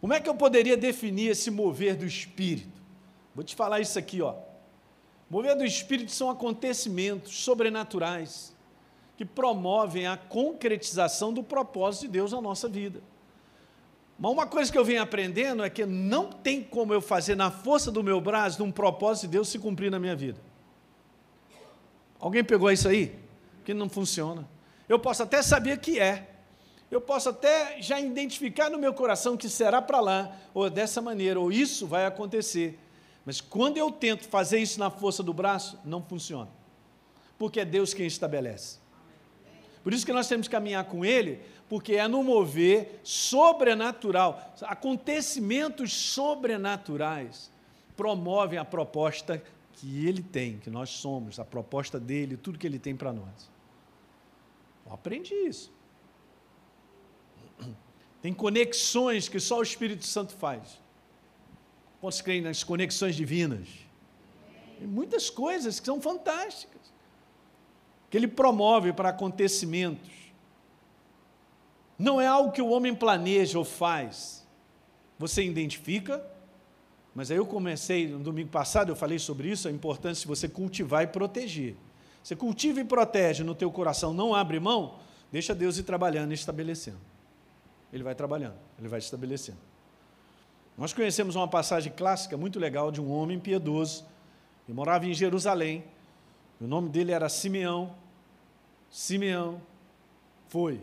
Como 0.00 0.12
é 0.12 0.20
que 0.20 0.28
eu 0.28 0.34
poderia 0.34 0.76
definir 0.76 1.30
esse 1.30 1.50
mover 1.50 1.96
do 1.96 2.04
espírito? 2.04 2.80
Vou 3.34 3.44
te 3.44 3.54
falar 3.54 3.80
isso 3.80 3.98
aqui, 3.98 4.22
ó. 4.22 4.34
Mover 5.30 5.56
do 5.56 5.64
espírito 5.64 6.10
são 6.10 6.30
acontecimentos 6.30 7.38
sobrenaturais 7.38 8.56
que 9.16 9.24
promovem 9.24 10.06
a 10.06 10.16
concretização 10.16 11.32
do 11.32 11.42
propósito 11.42 12.02
de 12.02 12.08
Deus 12.08 12.32
na 12.32 12.40
nossa 12.40 12.68
vida. 12.68 13.02
Mas 14.18 14.32
uma 14.32 14.46
coisa 14.46 14.70
que 14.70 14.78
eu 14.78 14.84
venho 14.84 15.02
aprendendo 15.02 15.64
é 15.64 15.70
que 15.70 15.84
não 15.84 16.30
tem 16.30 16.62
como 16.62 16.94
eu 16.94 17.00
fazer 17.00 17.36
na 17.36 17.50
força 17.50 17.90
do 17.90 18.02
meu 18.02 18.20
braço 18.20 18.62
um 18.62 18.72
propósito 18.72 19.24
de 19.24 19.32
Deus 19.32 19.48
se 19.48 19.58
cumprir 19.58 19.90
na 19.90 19.98
minha 19.98 20.16
vida. 20.16 20.40
Alguém 22.18 22.42
pegou 22.42 22.70
isso 22.70 22.88
aí? 22.88 23.16
Que 23.64 23.72
não 23.72 23.88
funciona. 23.88 24.48
Eu 24.88 24.98
posso 24.98 25.22
até 25.22 25.42
saber 25.42 25.78
que 25.78 26.00
é. 26.00 26.28
Eu 26.90 27.00
posso 27.00 27.28
até 27.28 27.80
já 27.80 28.00
identificar 28.00 28.70
no 28.70 28.78
meu 28.78 28.94
coração 28.94 29.36
que 29.36 29.48
será 29.48 29.82
para 29.82 30.00
lá, 30.00 30.34
ou 30.54 30.70
dessa 30.70 31.02
maneira, 31.02 31.38
ou 31.38 31.52
isso 31.52 31.86
vai 31.86 32.06
acontecer. 32.06 32.78
Mas 33.26 33.42
quando 33.42 33.76
eu 33.76 33.90
tento 33.90 34.26
fazer 34.26 34.58
isso 34.58 34.80
na 34.80 34.90
força 34.90 35.22
do 35.22 35.34
braço, 35.34 35.78
não 35.84 36.02
funciona. 36.02 36.48
Porque 37.38 37.60
é 37.60 37.64
Deus 37.64 37.92
quem 37.92 38.06
estabelece. 38.06 38.78
Por 39.84 39.92
isso 39.92 40.06
que 40.06 40.12
nós 40.12 40.26
temos 40.26 40.48
que 40.48 40.52
caminhar 40.52 40.84
com 40.84 41.04
Ele, 41.04 41.40
porque 41.68 41.94
é 41.94 42.08
no 42.08 42.24
mover 42.24 43.00
sobrenatural. 43.04 44.54
Acontecimentos 44.62 45.92
sobrenaturais 45.92 47.50
promovem 47.94 48.58
a 48.58 48.64
proposta 48.64 49.42
que 49.78 50.06
ele 50.06 50.22
tem, 50.22 50.58
que 50.58 50.68
nós 50.68 50.90
somos, 50.90 51.38
a 51.38 51.44
proposta 51.44 52.00
dele, 52.00 52.36
tudo 52.36 52.58
que 52.58 52.66
ele 52.66 52.80
tem 52.80 52.96
para 52.96 53.12
nós. 53.12 53.48
Eu 54.84 54.92
aprendi 54.92 55.34
isso. 55.34 55.72
Tem 58.20 58.34
conexões 58.34 59.28
que 59.28 59.38
só 59.38 59.58
o 59.58 59.62
Espírito 59.62 60.04
Santo 60.04 60.34
faz. 60.34 60.80
Posso 62.00 62.24
crer 62.24 62.42
nas 62.42 62.64
conexões 62.64 63.14
divinas. 63.14 63.68
Tem 64.78 64.88
muitas 64.88 65.30
coisas 65.30 65.78
que 65.78 65.86
são 65.86 66.00
fantásticas, 66.00 66.92
que 68.10 68.16
ele 68.16 68.26
promove 68.26 68.92
para 68.92 69.10
acontecimentos. 69.10 70.10
Não 71.96 72.20
é 72.20 72.26
algo 72.26 72.50
que 72.50 72.62
o 72.62 72.68
homem 72.70 72.94
planeja 72.94 73.58
ou 73.58 73.64
faz. 73.64 74.44
Você 75.18 75.44
identifica, 75.44 76.24
mas 77.18 77.30
aí 77.30 77.36
eu 77.36 77.44
comecei, 77.44 78.06
no 78.06 78.20
domingo 78.20 78.48
passado 78.48 78.90
eu 78.90 78.96
falei 78.96 79.18
sobre 79.18 79.50
isso, 79.50 79.68
a 79.68 79.70
importância 79.70 80.22
de 80.22 80.28
você 80.28 80.48
cultivar 80.48 81.02
e 81.02 81.08
proteger. 81.08 81.74
Você 82.22 82.36
cultiva 82.36 82.80
e 82.80 82.84
protege 82.84 83.42
no 83.42 83.54
teu 83.54 83.70
coração, 83.70 84.14
não 84.14 84.34
abre 84.34 84.60
mão, 84.60 84.94
Deixa 85.30 85.54
Deus 85.54 85.76
ir 85.76 85.82
trabalhando 85.82 86.30
e 86.30 86.34
estabelecendo. 86.34 86.98
Ele 87.92 88.02
vai 88.02 88.14
trabalhando, 88.14 88.56
ele 88.78 88.88
vai 88.88 88.98
estabelecendo. 88.98 89.58
Nós 90.76 90.92
conhecemos 90.92 91.36
uma 91.36 91.48
passagem 91.48 91.92
clássica 91.92 92.36
muito 92.36 92.58
legal 92.58 92.90
de 92.90 93.00
um 93.00 93.10
homem 93.10 93.38
piedoso, 93.38 94.06
que 94.64 94.72
morava 94.72 95.06
em 95.06 95.12
Jerusalém. 95.12 95.84
O 96.60 96.66
nome 96.66 96.88
dele 96.88 97.12
era 97.12 97.28
Simeão. 97.28 97.94
Simeão 98.90 99.60
foi. 100.48 100.80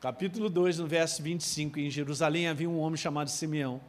Capítulo 0.00 0.50
2, 0.50 0.78
no 0.78 0.86
verso 0.86 1.22
25, 1.22 1.78
em 1.78 1.90
Jerusalém 1.90 2.48
havia 2.48 2.68
um 2.68 2.78
homem 2.78 2.96
chamado 2.96 3.30
Simeão. 3.30 3.80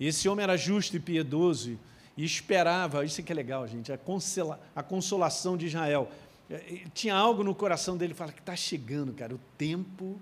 Esse 0.00 0.28
homem 0.28 0.42
era 0.42 0.56
justo 0.56 0.96
e 0.96 1.00
piedoso 1.00 1.78
e 2.16 2.24
esperava, 2.24 3.04
isso 3.04 3.22
que 3.22 3.30
é 3.30 3.34
legal, 3.34 3.66
gente, 3.68 3.92
a, 3.92 3.98
consola, 3.98 4.60
a 4.74 4.82
consolação 4.82 5.56
de 5.56 5.66
Israel. 5.66 6.10
É, 6.48 6.80
tinha 6.94 7.14
algo 7.14 7.44
no 7.44 7.54
coração 7.54 7.96
dele, 7.96 8.14
fala 8.14 8.32
que 8.32 8.40
está 8.40 8.56
chegando, 8.56 9.12
cara, 9.12 9.34
o 9.34 9.40
tempo 9.56 10.18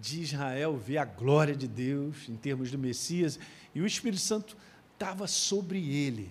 de 0.00 0.22
Israel 0.22 0.76
ver 0.76 0.98
a 0.98 1.04
glória 1.04 1.54
de 1.54 1.66
Deus 1.66 2.28
em 2.28 2.36
termos 2.36 2.70
do 2.70 2.78
Messias, 2.78 3.38
e 3.74 3.80
o 3.80 3.86
Espírito 3.86 4.20
Santo 4.20 4.56
estava 4.92 5.26
sobre 5.26 5.78
ele. 5.78 6.30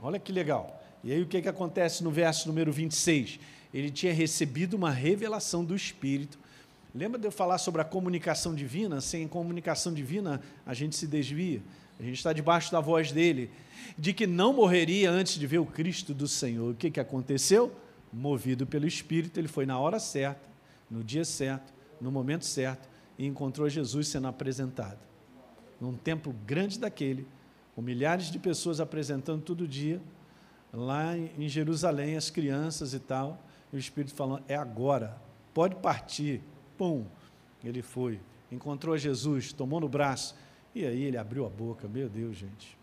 Olha 0.00 0.18
que 0.18 0.32
legal. 0.32 0.82
E 1.02 1.12
aí 1.12 1.22
o 1.22 1.26
que, 1.26 1.40
que 1.40 1.48
acontece 1.48 2.04
no 2.04 2.10
verso 2.10 2.48
número 2.48 2.72
26? 2.72 3.38
Ele 3.72 3.90
tinha 3.90 4.12
recebido 4.12 4.74
uma 4.74 4.90
revelação 4.90 5.64
do 5.64 5.74
Espírito. 5.74 6.38
Lembra 6.94 7.18
de 7.18 7.26
eu 7.26 7.32
falar 7.32 7.58
sobre 7.58 7.80
a 7.80 7.84
comunicação 7.84 8.54
divina? 8.54 9.00
Sem 9.00 9.26
comunicação 9.28 9.94
divina, 9.94 10.42
a 10.66 10.74
gente 10.74 10.96
se 10.96 11.06
desvia. 11.06 11.62
A 12.00 12.02
gente 12.02 12.16
está 12.16 12.32
debaixo 12.32 12.72
da 12.72 12.80
voz 12.80 13.12
dele. 13.12 13.50
De 13.96 14.14
que 14.14 14.26
não 14.26 14.54
morreria 14.54 15.10
antes 15.10 15.38
de 15.38 15.46
ver 15.46 15.58
o 15.58 15.66
Cristo 15.66 16.14
do 16.14 16.26
Senhor. 16.26 16.72
O 16.72 16.74
que, 16.74 16.90
que 16.90 16.98
aconteceu? 16.98 17.76
Movido 18.10 18.66
pelo 18.66 18.86
Espírito, 18.86 19.38
ele 19.38 19.46
foi 19.46 19.66
na 19.66 19.78
hora 19.78 20.00
certa, 20.00 20.48
no 20.90 21.04
dia 21.04 21.24
certo, 21.24 21.72
no 22.00 22.10
momento 22.10 22.44
certo, 22.44 22.88
e 23.18 23.26
encontrou 23.26 23.68
Jesus 23.68 24.08
sendo 24.08 24.26
apresentado. 24.26 24.98
Num 25.78 25.94
templo 25.94 26.34
grande 26.46 26.78
daquele, 26.78 27.26
com 27.74 27.82
milhares 27.82 28.30
de 28.30 28.38
pessoas 28.38 28.80
apresentando 28.80 29.42
todo 29.42 29.68
dia, 29.68 30.00
lá 30.72 31.16
em 31.16 31.48
Jerusalém, 31.48 32.16
as 32.16 32.30
crianças 32.30 32.94
e 32.94 32.98
tal, 32.98 33.38
e 33.72 33.76
o 33.76 33.78
Espírito 33.78 34.14
falando: 34.14 34.42
é 34.48 34.56
agora, 34.56 35.20
pode 35.52 35.76
partir. 35.76 36.42
Pum, 36.76 37.04
ele 37.62 37.82
foi, 37.82 38.18
encontrou 38.50 38.96
Jesus, 38.96 39.52
tomou 39.52 39.80
no 39.80 39.88
braço, 39.88 40.34
e 40.74 40.84
aí 40.84 41.04
ele 41.04 41.16
abriu 41.16 41.46
a 41.46 41.48
boca. 41.48 41.88
Meu 41.88 42.08
Deus, 42.08 42.36
gente. 42.36 42.78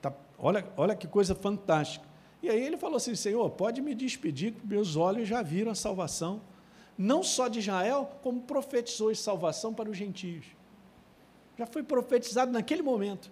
Tá, 0.00 0.12
olha, 0.38 0.66
olha 0.76 0.94
que 0.94 1.06
coisa 1.06 1.34
fantástica. 1.34 2.06
E 2.42 2.48
aí 2.48 2.62
ele 2.62 2.76
falou 2.76 2.96
assim: 2.96 3.14
Senhor, 3.14 3.48
pode 3.50 3.80
me 3.80 3.94
despedir, 3.94 4.52
porque 4.52 4.66
meus 4.66 4.96
olhos 4.96 5.28
já 5.28 5.42
viram 5.42 5.72
a 5.72 5.74
salvação 5.74 6.40
não 6.98 7.22
só 7.22 7.46
de 7.46 7.60
Israel, 7.60 8.10
como 8.22 8.40
profetizou 8.40 9.14
salvação 9.14 9.72
para 9.72 9.88
os 9.88 9.96
gentios. 9.96 10.44
Já 11.56 11.64
foi 11.64 11.84
profetizado 11.84 12.50
naquele 12.50 12.82
momento. 12.82 13.30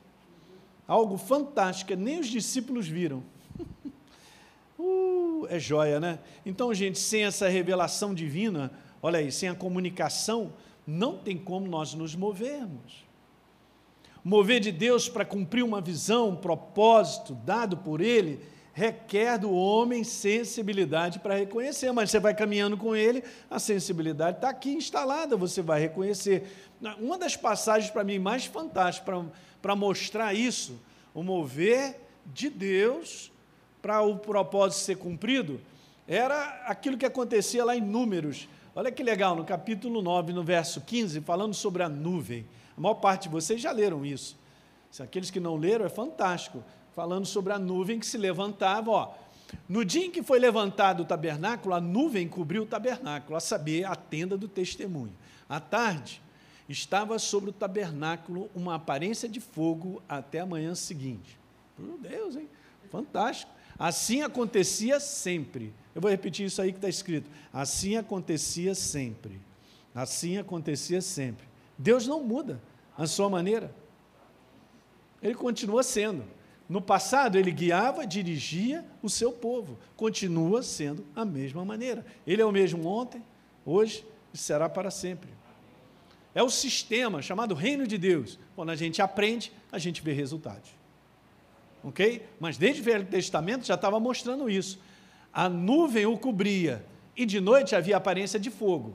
Algo 0.87 1.19
fantástico, 1.19 1.93
nem 1.95 2.21
os 2.21 2.29
discípulos 2.29 2.87
viram. 2.87 3.25
uh, 4.79 5.47
é 5.49 5.59
joia, 5.59 5.99
né? 5.99 6.21
Então, 6.45 6.73
gente, 6.73 6.97
sem 6.97 7.25
essa 7.25 7.49
revelação 7.49 8.15
divina, 8.15 8.71
olha 9.03 9.19
aí, 9.19 9.33
sem 9.33 9.49
a 9.49 9.55
comunicação, 9.55 10.53
não 10.87 11.19
tem 11.19 11.37
como 11.37 11.67
nós 11.67 11.93
nos 11.93 12.15
movermos. 12.15 13.05
Mover 14.29 14.59
de 14.59 14.73
Deus 14.73 15.09
para 15.09 15.25
cumprir 15.25 15.63
uma 15.63 15.81
visão, 15.81 16.31
um 16.31 16.35
propósito 16.37 17.33
dado 17.33 17.77
por 17.77 18.01
Ele, 18.01 18.41
requer 18.73 19.39
do 19.39 19.53
homem 19.53 20.03
sensibilidade 20.03 21.21
para 21.21 21.37
reconhecer, 21.37 21.93
mas 21.93 22.11
você 22.11 22.19
vai 22.19 22.35
caminhando 22.35 22.77
com 22.77 22.97
ele, 22.97 23.23
a 23.49 23.61
sensibilidade 23.61 24.39
está 24.39 24.49
aqui 24.49 24.71
instalada, 24.71 25.37
você 25.37 25.63
vai 25.63 25.81
reconhecer. 25.81 26.45
Uma 26.99 27.17
das 27.17 27.37
passagens 27.37 27.89
para 27.89 28.03
mim 28.03 28.19
mais 28.19 28.47
fantásticas 28.47 29.27
para 29.63 29.77
mostrar 29.77 30.35
isso, 30.35 30.77
o 31.15 31.23
mover 31.23 31.97
de 32.27 32.51
Deus 32.51 33.31
para 33.81 34.03
o 34.03 34.19
propósito 34.19 34.81
ser 34.81 34.97
cumprido, 34.97 35.61
era 36.09 36.65
aquilo 36.67 36.99
que 36.99 37.07
acontecia 37.07 37.65
lá 37.65 37.77
em 37.77 37.81
Números. 37.81 38.49
Olha 38.75 38.91
que 38.91 39.05
legal, 39.05 39.37
no 39.37 39.45
capítulo 39.45 40.03
9, 40.03 40.33
no 40.33 40.43
verso 40.43 40.81
15, 40.81 41.21
falando 41.21 41.55
sobre 41.55 41.85
a 41.85 41.89
nuvem. 41.89 42.45
A 42.77 42.81
maior 42.81 42.95
parte 42.95 43.25
de 43.25 43.29
vocês 43.29 43.61
já 43.61 43.73
leram 43.73 44.05
isso. 44.05 44.37
Se 44.91 45.03
aqueles 45.03 45.31
que 45.31 45.41
não 45.41 45.57
leram, 45.57 45.85
é 45.85 45.89
fantástico 45.89 46.63
falando 46.95 47.27
sobre 47.27 47.53
a 47.53 47.59
nuvem 47.59 47.99
que 47.99 48.07
se 48.07 48.17
levantava. 48.17 48.91
Ó. 48.91 49.15
No 49.69 49.85
dia 49.85 50.07
em 50.07 50.11
que 50.11 50.23
foi 50.23 50.39
levantado 50.39 51.03
o 51.03 51.05
tabernáculo, 51.05 51.75
a 51.75 51.81
nuvem 51.81 52.27
cobriu 52.27 52.63
o 52.63 52.67
tabernáculo, 52.67 53.37
a 53.37 53.41
saber, 53.41 53.85
a 53.85 53.95
tenda 53.95 54.37
do 54.37 54.49
testemunho. 54.49 55.13
À 55.49 55.61
tarde, 55.61 56.23
estava 56.69 57.19
sobre 57.19 57.51
o 57.51 57.53
tabernáculo 57.53 58.51
uma 58.55 58.75
aparência 58.75 59.29
de 59.29 59.41
fogo 59.41 60.03
até 60.09 60.41
a 60.41 60.47
manhã 60.47 60.75
seguinte. 60.75 61.39
Meu 61.79 61.99
Deus, 61.99 62.37
hein? 62.37 62.49
Fantástico. 62.91 63.53
Assim 63.79 64.23
acontecia 64.23 64.99
sempre. 64.99 65.73
Eu 65.95 66.01
vou 66.01 66.11
repetir 66.11 66.47
isso 66.47 66.63
aí 66.63 66.73
que 66.73 66.79
está 66.79 66.89
escrito. 66.89 67.31
Assim 67.53 67.97
acontecia 67.97 68.75
sempre. 68.75 69.41
Assim 69.95 70.39
acontecia 70.39 71.01
sempre. 71.03 71.46
Deus 71.79 72.07
não 72.07 72.23
muda 72.23 72.61
a 72.97 73.07
sua 73.07 73.29
maneira. 73.29 73.75
Ele 75.23 75.35
continua 75.35 75.83
sendo. 75.83 76.25
No 76.69 76.81
passado, 76.81 77.39
ele 77.39 77.53
guiava, 77.53 78.07
dirigia 78.07 78.85
o 79.03 79.09
seu 79.09 79.31
povo. 79.31 79.79
Continua 79.97 80.63
sendo 80.63 81.05
a 81.15 81.25
mesma 81.25 81.65
maneira. 81.65 82.05
Ele 82.27 82.43
é 82.43 82.45
o 82.45 82.53
mesmo 82.53 82.89
ontem, 82.89 83.23
hoje 83.65 84.05
e 84.35 84.39
será 84.39 84.69
para 84.69 84.91
sempre. 84.91 85.31
É 86.35 86.43
o 86.43 86.51
sistema 86.51 87.23
chamado 87.23 87.55
Reino 87.55 87.87
de 87.87 87.97
Deus. 87.97 88.39
Quando 88.55 88.71
a 88.71 88.77
gente 88.77 89.01
aprende, 89.01 89.53
a 89.71 89.79
gente 89.79 90.03
vê 90.03 90.13
resultados. 90.13 90.71
Ok? 91.83 92.29
Mas 92.41 92.59
desde 92.59 92.81
o 92.81 92.85
Velho 92.85 93.07
Testamento 93.07 93.65
já 93.65 93.75
estava 93.75 93.99
mostrando 94.01 94.51
isso. 94.51 94.79
A 95.33 95.49
nuvem 95.49 96.05
o 96.05 96.19
cobria 96.19 96.85
e 97.17 97.25
de 97.25 97.41
noite 97.41 97.75
havia 97.75 97.97
aparência 97.97 98.39
de 98.39 98.51
fogo. 98.51 98.95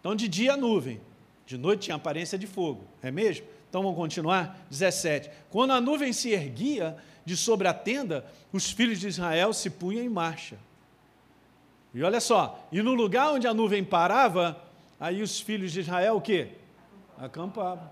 Então, 0.00 0.14
de 0.14 0.28
dia 0.28 0.54
a 0.54 0.56
nuvem, 0.56 1.00
de 1.48 1.56
noite 1.56 1.84
tinha 1.84 1.96
aparência 1.96 2.36
de 2.36 2.46
fogo. 2.46 2.84
É 3.02 3.10
mesmo? 3.10 3.46
Então 3.70 3.82
vamos 3.82 3.96
continuar? 3.96 4.58
17. 4.68 5.30
Quando 5.48 5.72
a 5.72 5.80
nuvem 5.80 6.12
se 6.12 6.30
erguia 6.30 6.94
de 7.24 7.38
sobre 7.38 7.66
a 7.66 7.72
tenda, 7.72 8.26
os 8.52 8.70
filhos 8.70 9.00
de 9.00 9.08
Israel 9.08 9.54
se 9.54 9.70
punham 9.70 10.04
em 10.04 10.10
marcha. 10.10 10.58
E 11.94 12.02
olha 12.02 12.20
só, 12.20 12.68
e 12.70 12.82
no 12.82 12.92
lugar 12.92 13.32
onde 13.32 13.46
a 13.46 13.54
nuvem 13.54 13.82
parava, 13.82 14.62
aí 15.00 15.22
os 15.22 15.40
filhos 15.40 15.72
de 15.72 15.80
Israel 15.80 16.16
o 16.16 16.20
quê? 16.20 16.48
Acampavam. 17.16 17.88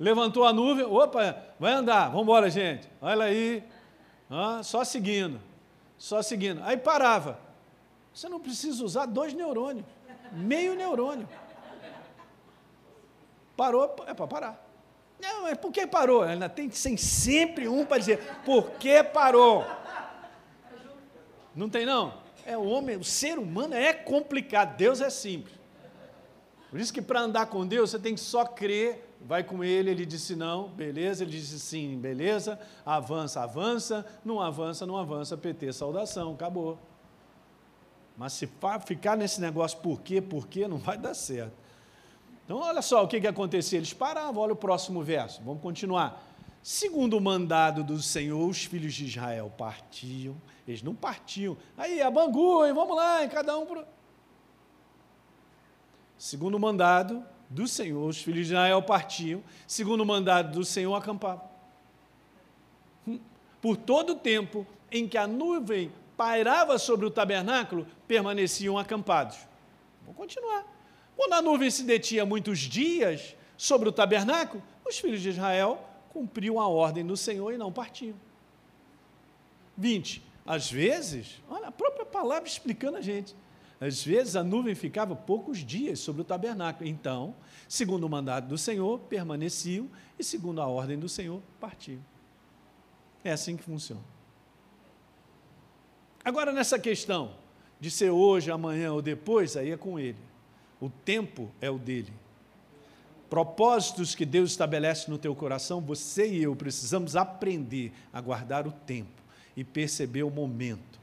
Levantou 0.00 0.44
a 0.44 0.52
nuvem, 0.52 0.86
opa, 0.86 1.36
vai 1.60 1.74
andar, 1.74 2.06
vamos 2.06 2.22
embora, 2.22 2.48
gente. 2.48 2.88
Olha 3.02 3.24
aí, 3.24 3.62
ah, 4.30 4.62
só 4.62 4.82
seguindo, 4.82 5.38
só 5.98 6.22
seguindo. 6.22 6.62
Aí 6.64 6.78
parava. 6.78 7.38
Você 8.14 8.30
não 8.30 8.40
precisa 8.40 8.82
usar 8.82 9.04
dois 9.04 9.34
neurônios, 9.34 9.84
meio 10.32 10.74
neurônio. 10.74 11.28
Parou, 13.56 13.96
é 14.06 14.14
para 14.14 14.26
parar. 14.26 14.66
Não, 15.20 15.44
mas 15.44 15.56
por 15.58 15.72
que 15.72 15.86
parou? 15.86 16.22
Ainda 16.22 16.48
tem 16.48 16.68
ser 16.70 16.96
sempre 16.96 17.66
um 17.66 17.86
para 17.86 17.98
dizer 17.98 18.18
por 18.44 18.72
que 18.72 19.02
parou. 19.02 19.64
Não 21.54 21.70
tem 21.70 21.86
não? 21.86 22.12
É 22.44 22.56
o 22.56 22.64
homem, 22.64 22.96
o 22.96 23.04
ser 23.04 23.38
humano 23.38 23.74
é 23.74 23.92
complicado, 23.92 24.76
Deus 24.76 25.00
é 25.00 25.08
simples. 25.08 25.56
Por 26.70 26.78
isso 26.78 26.92
que 26.92 27.00
para 27.00 27.20
andar 27.20 27.46
com 27.46 27.66
Deus 27.66 27.90
você 27.90 27.98
tem 27.98 28.14
que 28.14 28.20
só 28.20 28.44
crer, 28.44 29.16
vai 29.20 29.42
com 29.42 29.64
ele, 29.64 29.90
ele 29.90 30.04
disse 30.04 30.36
não, 30.36 30.68
beleza, 30.68 31.24
ele 31.24 31.32
disse 31.32 31.58
sim, 31.58 31.98
beleza, 31.98 32.60
avança, 32.84 33.42
avança, 33.42 34.06
não 34.24 34.40
avança, 34.40 34.84
não 34.84 34.96
avança, 34.96 35.36
PT, 35.36 35.72
saudação, 35.72 36.34
acabou. 36.34 36.78
Mas 38.16 38.34
se 38.34 38.48
ficar 38.86 39.16
nesse 39.16 39.40
negócio 39.40 39.78
por 39.78 40.00
quê, 40.02 40.20
por 40.20 40.46
quê, 40.46 40.68
não 40.68 40.78
vai 40.78 40.96
dar 40.96 41.14
certo. 41.14 41.65
Então, 42.46 42.58
olha 42.58 42.80
só 42.80 43.02
o 43.02 43.08
que, 43.08 43.20
que 43.20 43.26
acontecia. 43.26 43.76
Eles 43.76 43.92
paravam, 43.92 44.40
olha 44.40 44.52
o 44.52 44.56
próximo 44.56 45.02
verso. 45.02 45.42
Vamos 45.44 45.60
continuar. 45.60 46.24
Segundo 46.62 47.16
o 47.16 47.20
mandado 47.20 47.82
do 47.82 48.00
Senhor, 48.00 48.48
os 48.48 48.64
filhos 48.64 48.94
de 48.94 49.04
Israel 49.04 49.52
partiam. 49.58 50.36
Eles 50.66 50.80
não 50.80 50.94
partiam. 50.94 51.56
Aí, 51.76 52.00
a 52.00 52.08
Bangu, 52.08 52.64
hein? 52.64 52.72
vamos 52.72 52.96
lá, 52.96 53.24
hein? 53.24 53.28
cada 53.28 53.58
um. 53.58 53.66
Pro... 53.66 53.84
Segundo 56.16 56.54
o 56.54 56.60
mandado 56.60 57.24
do 57.50 57.66
Senhor, 57.66 58.08
os 58.08 58.22
filhos 58.22 58.46
de 58.46 58.52
Israel 58.52 58.80
partiam. 58.80 59.42
Segundo 59.66 60.02
o 60.02 60.06
mandado 60.06 60.56
do 60.56 60.64
Senhor, 60.64 60.94
acampavam. 60.94 61.48
Hum. 63.08 63.18
Por 63.60 63.76
todo 63.76 64.12
o 64.12 64.16
tempo 64.16 64.64
em 64.92 65.08
que 65.08 65.18
a 65.18 65.26
nuvem 65.26 65.90
pairava 66.16 66.78
sobre 66.78 67.06
o 67.06 67.10
tabernáculo, 67.10 67.88
permaneciam 68.06 68.78
acampados. 68.78 69.36
Vamos 70.02 70.16
continuar. 70.16 70.75
Quando 71.16 71.32
a 71.32 71.42
nuvem 71.42 71.70
se 71.70 71.82
detinha 71.82 72.26
muitos 72.26 72.58
dias 72.58 73.34
sobre 73.56 73.88
o 73.88 73.92
tabernáculo, 73.92 74.62
os 74.86 74.98
filhos 74.98 75.20
de 75.20 75.30
Israel 75.30 75.82
cumpriam 76.10 76.60
a 76.60 76.68
ordem 76.68 77.04
do 77.04 77.16
Senhor 77.16 77.52
e 77.52 77.58
não 77.58 77.72
partiam. 77.72 78.14
20. 79.76 80.22
Às 80.46 80.70
vezes, 80.70 81.42
olha 81.48 81.68
a 81.68 81.72
própria 81.72 82.06
palavra 82.06 82.48
explicando 82.48 82.98
a 82.98 83.00
gente. 83.00 83.34
Às 83.80 84.02
vezes 84.02 84.36
a 84.36 84.44
nuvem 84.44 84.74
ficava 84.74 85.14
poucos 85.14 85.58
dias 85.58 85.98
sobre 85.98 86.22
o 86.22 86.24
tabernáculo. 86.24 86.88
Então, 86.88 87.34
segundo 87.68 88.04
o 88.04 88.08
mandato 88.08 88.46
do 88.46 88.56
Senhor, 88.56 88.98
permaneciam 89.00 89.90
e, 90.18 90.24
segundo 90.24 90.60
a 90.60 90.66
ordem 90.66 90.98
do 90.98 91.08
Senhor, 91.08 91.42
partiam. 91.60 92.00
É 93.22 93.32
assim 93.32 93.56
que 93.56 93.62
funciona. 93.62 94.00
Agora, 96.24 96.52
nessa 96.52 96.78
questão 96.78 97.34
de 97.78 97.90
ser 97.90 98.10
hoje, 98.10 98.50
amanhã 98.50 98.92
ou 98.92 99.02
depois, 99.02 99.56
aí 99.56 99.70
é 99.70 99.76
com 99.76 99.98
ele. 99.98 100.18
O 100.80 100.90
tempo 100.90 101.50
é 101.60 101.70
o 101.70 101.78
dele. 101.78 102.12
Propósitos 103.28 104.14
que 104.14 104.24
Deus 104.24 104.50
estabelece 104.50 105.10
no 105.10 105.18
teu 105.18 105.34
coração, 105.34 105.80
você 105.80 106.28
e 106.28 106.42
eu 106.42 106.54
precisamos 106.54 107.16
aprender 107.16 107.92
a 108.12 108.20
guardar 108.20 108.66
o 108.66 108.72
tempo 108.72 109.22
e 109.56 109.64
perceber 109.64 110.22
o 110.22 110.30
momento. 110.30 111.00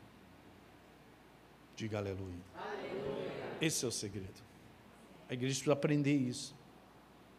Diga 1.76 1.98
aleluia. 1.98 2.36
aleluia. 2.56 3.32
Esse 3.60 3.84
é 3.84 3.88
o 3.88 3.92
segredo. 3.92 4.42
A 5.30 5.34
igreja 5.34 5.56
precisa 5.56 5.74
aprender 5.74 6.16
isso. 6.16 6.56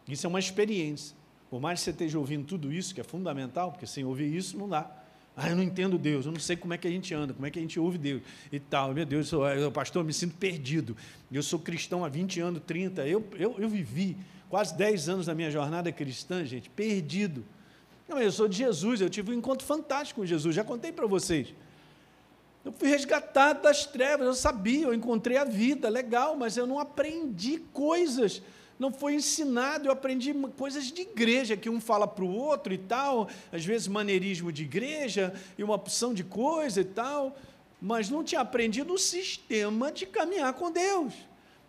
Isso 0.09 0.27
é 0.27 0.29
uma 0.29 0.39
experiência. 0.39 1.17
Por 1.49 1.61
mais 1.61 1.79
que 1.79 1.85
você 1.85 1.91
esteja 1.91 2.19
ouvindo 2.19 2.45
tudo 2.47 2.73
isso, 2.73 2.95
que 2.95 3.01
é 3.01 3.05
fundamental, 3.05 3.71
porque 3.71 3.87
sem 3.87 4.05
ouvir 4.05 4.35
isso 4.35 4.59
não 4.59 4.69
dá. 4.69 5.04
Ah, 5.37 5.51
eu 5.51 5.57
não 5.57 5.63
entendo 5.65 5.99
Deus, 5.99 6.27
eu 6.27 6.33
não 6.33 6.39
sei 6.39 6.57
como 6.57 6.75
é 6.75 6.79
que 6.79 6.87
a 6.87 6.91
gente 6.91 7.13
anda, 7.13 7.35
como 7.35 7.45
é 7.45 7.51
que 7.51 7.59
a 7.59 7.63
gente 7.63 7.79
ouve 7.81 7.99
Deus 7.99 8.23
e 8.53 8.61
tal. 8.61 8.95
Meu 8.95 9.05
Deus, 9.05 9.27
eu 9.27 9.39
sou, 9.39 9.49
eu, 9.49 9.73
pastor, 9.73 10.03
eu 10.03 10.07
me 10.07 10.13
sinto 10.13 10.37
perdido. 10.37 10.97
Eu 11.33 11.43
sou 11.43 11.59
cristão 11.59 12.05
há 12.05 12.09
20 12.09 12.41
anos, 12.41 12.63
30. 12.65 13.07
Eu, 13.07 13.27
eu, 13.35 13.57
eu 13.59 13.69
vivi 13.69 14.17
quase 14.49 14.77
10 14.77 15.09
anos 15.09 15.27
da 15.27 15.35
minha 15.35 15.51
jornada 15.51 15.91
cristã, 15.91 16.45
gente, 16.45 16.71
perdido. 16.71 17.45
Não, 18.09 18.21
eu 18.21 18.31
sou 18.31 18.47
de 18.47 18.57
Jesus, 18.59 19.01
eu 19.01 19.11
tive 19.11 19.33
um 19.33 19.35
encontro 19.35 19.67
fantástico 19.67 20.21
com 20.21 20.27
Jesus, 20.27 20.55
já 20.55 20.63
contei 20.63 20.93
para 20.93 21.07
vocês. 21.07 21.53
Eu 22.65 22.73
fui 22.73 22.89
resgatado 22.89 23.63
das 23.63 23.87
trevas, 23.87 24.27
eu 24.27 24.35
sabia, 24.35 24.87
eu 24.87 24.95
encontrei 24.95 25.37
a 25.37 25.45
vida, 25.45 25.89
legal, 25.89 26.37
mas 26.37 26.57
eu 26.57 26.67
não 26.67 26.79
aprendi 26.79 27.59
coisas 27.73 28.41
não 28.79 28.93
foi 28.93 29.15
ensinado. 29.15 29.87
Eu 29.89 29.93
aprendi 29.93 30.33
coisas 30.57 30.91
de 30.91 31.03
igreja, 31.03 31.57
que 31.57 31.71
um 31.71 31.81
fala 31.81 32.07
para 32.07 32.25
o 32.25 32.35
outro 32.35 32.73
e 32.73 32.79
tal, 32.79 33.29
às 33.53 33.65
vezes 33.65 33.89
maneirismo 33.89 34.53
de 34.53 34.65
igreja 34.65 35.35
e 35.57 35.65
uma 35.65 35.75
opção 35.75 36.13
de 36.13 36.25
coisa 36.25 36.81
e 36.81 36.85
tal, 36.85 37.37
mas 37.81 38.09
não 38.09 38.25
tinha 38.25 38.41
aprendido 38.41 38.95
o 38.95 38.99
sistema 38.99 39.93
de 39.93 40.07
caminhar 40.07 40.53
com 40.55 40.71
Deus, 40.71 41.13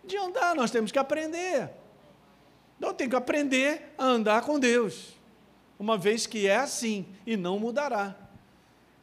de 0.03 0.17
andar. 0.17 0.55
Nós 0.55 0.71
temos 0.71 0.91
que 0.91 0.99
aprender. 0.99 1.69
Então, 2.77 2.93
tem 2.93 3.09
que 3.09 3.15
aprender 3.15 3.93
a 3.97 4.05
andar 4.05 4.41
com 4.41 4.59
Deus, 4.59 5.15
uma 5.79 5.97
vez 5.97 6.27
que 6.27 6.45
é 6.45 6.57
assim 6.57 7.05
e 7.25 7.37
não 7.37 7.57
mudará. 7.57 8.15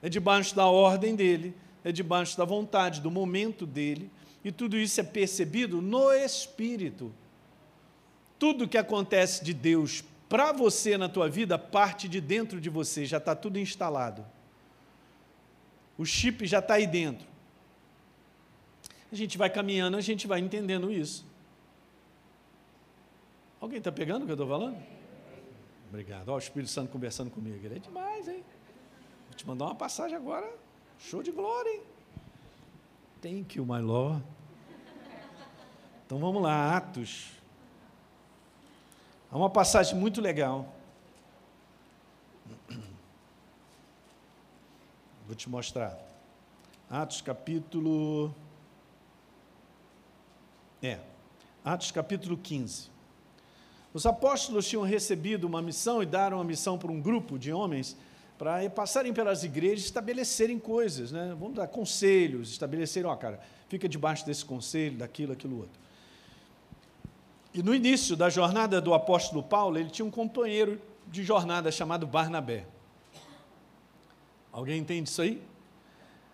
É 0.02 0.09
debaixo 0.09 0.54
da 0.54 0.66
ordem 0.66 1.14
dele, 1.14 1.54
é 1.82 1.90
debaixo 1.90 2.37
da 2.37 2.44
vontade, 2.44 3.00
do 3.00 3.11
momento 3.11 3.64
dele, 3.64 4.11
e 4.44 4.52
tudo 4.52 4.76
isso 4.76 5.00
é 5.00 5.04
percebido 5.04 5.80
no 5.80 6.12
Espírito 6.12 7.12
tudo 8.42 8.66
que 8.66 8.76
acontece 8.76 9.44
de 9.44 9.54
Deus 9.54 10.02
para 10.28 10.50
você 10.50 10.99
na 10.99 11.08
tua 11.08 11.28
vida 11.28 11.56
parte 11.56 12.08
de 12.08 12.20
dentro 12.20 12.61
de 12.61 12.68
você, 12.68 13.06
já 13.06 13.18
está 13.18 13.37
tudo 13.37 13.56
instalado. 13.56 14.26
O 15.96 16.04
chip 16.04 16.44
já 16.44 16.58
está 16.58 16.75
aí 16.75 16.84
dentro. 16.84 17.25
A 19.12 19.14
gente 19.14 19.38
vai 19.38 19.49
caminhando, 19.49 19.96
a 19.96 20.00
gente 20.00 20.26
vai 20.26 20.40
entendendo 20.40 20.90
isso. 20.90 21.25
Alguém 23.61 23.78
está 23.78 23.92
pegando 23.92 24.22
o 24.22 24.25
que 24.25 24.32
eu 24.32 24.34
estou 24.34 24.49
falando? 24.49 24.76
Obrigado. 25.88 26.28
Olha 26.30 26.34
o 26.34 26.38
Espírito 26.38 26.72
Santo 26.72 26.90
conversando 26.90 27.30
comigo. 27.30 27.64
Ele 27.64 27.76
é 27.76 27.78
demais, 27.78 28.26
hein? 28.26 28.42
Vou 29.28 29.37
te 29.37 29.46
mandar 29.46 29.66
uma 29.66 29.76
passagem 29.76 30.16
agora. 30.16 30.52
Show 30.99 31.22
de 31.22 31.30
glória, 31.30 31.70
hein? 31.70 31.82
Thank 33.20 33.56
you, 33.56 33.64
my 33.64 33.80
Lord. 33.80 34.20
Então 36.04 36.18
vamos 36.18 36.42
lá, 36.42 36.76
Atos 36.76 37.40
Há 39.32 39.36
uma 39.36 39.48
passagem 39.48 39.96
muito 39.96 40.20
legal. 40.20 40.70
Vou 45.26 45.35
te 45.35 45.48
mostrar. 45.48 45.98
Atos 46.90 47.22
capítulo. 47.22 48.35
É, 50.83 50.98
Atos 51.64 51.90
capítulo 51.90 52.37
15. 52.37 52.90
Os 53.94 54.04
apóstolos 54.04 54.68
tinham 54.68 54.83
recebido 54.83 55.44
uma 55.44 55.62
missão 55.62 56.02
e 56.02 56.07
deram 56.07 56.37
uma 56.37 56.44
missão 56.44 56.76
para 56.76 56.92
um 56.92 57.00
grupo 57.00 57.38
de 57.38 57.50
homens 57.54 57.96
para 58.37 58.68
passarem 58.68 59.14
pelas 59.14 59.44
igrejas 59.44 59.85
e 59.85 59.87
estabelecerem 59.87 60.59
coisas, 60.59 61.11
né? 61.11 61.35
Vamos 61.38 61.54
dar 61.54 61.68
conselhos, 61.68 62.50
estabelecerem, 62.50 63.09
ó, 63.09 63.16
cara, 63.16 63.40
fica 63.66 63.88
debaixo 63.88 64.26
desse 64.26 64.44
conselho, 64.44 64.98
daquilo, 64.98 65.33
aquilo 65.33 65.57
outro. 65.57 65.80
E 67.54 67.62
no 67.62 67.74
início 67.74 68.16
da 68.16 68.30
jornada 68.30 68.80
do 68.80 68.94
apóstolo 68.94 69.42
Paulo, 69.42 69.78
ele 69.78 69.90
tinha 69.90 70.06
um 70.06 70.10
companheiro 70.10 70.80
de 71.06 71.22
jornada 71.22 71.70
chamado 71.70 72.06
Barnabé. 72.06 72.66
Alguém 74.50 74.80
entende 74.80 75.08
isso 75.08 75.20
aí? 75.20 75.42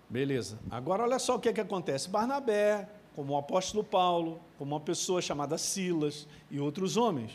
Beleza. 0.09 0.59
Agora 0.71 1.03
olha 1.03 1.19
só 1.19 1.37
o 1.37 1.41
que, 1.41 1.49
é 1.49 1.53
que 1.53 1.61
acontece. 1.61 2.09
Barnabé, 2.09 2.89
como 3.15 3.35
o 3.35 3.37
apóstolo 3.37 3.83
Paulo, 3.83 4.41
como 4.57 4.75
uma 4.75 4.81
pessoa 4.81 5.21
chamada 5.21 5.59
Silas 5.59 6.27
e 6.51 6.61
outros 6.61 6.97
homens, 6.97 7.33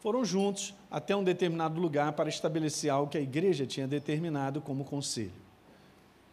foram 0.00 0.24
juntos 0.24 0.74
até 0.90 1.14
um 1.14 1.22
determinado 1.22 1.80
lugar 1.80 2.12
para 2.12 2.28
estabelecer 2.28 2.90
algo 2.90 3.10
que 3.10 3.18
a 3.18 3.20
igreja 3.20 3.66
tinha 3.66 3.86
determinado 3.86 4.60
como 4.60 4.84
conselho. 4.84 5.32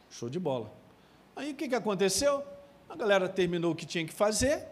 Show 0.09 0.29
de 0.29 0.39
bola. 0.39 0.71
Aí 1.35 1.51
o 1.51 1.55
que, 1.55 1.67
que 1.67 1.75
aconteceu? 1.75 2.43
A 2.87 2.95
galera 2.95 3.27
terminou 3.27 3.71
o 3.71 3.75
que 3.75 3.85
tinha 3.85 4.05
que 4.05 4.13
fazer, 4.13 4.67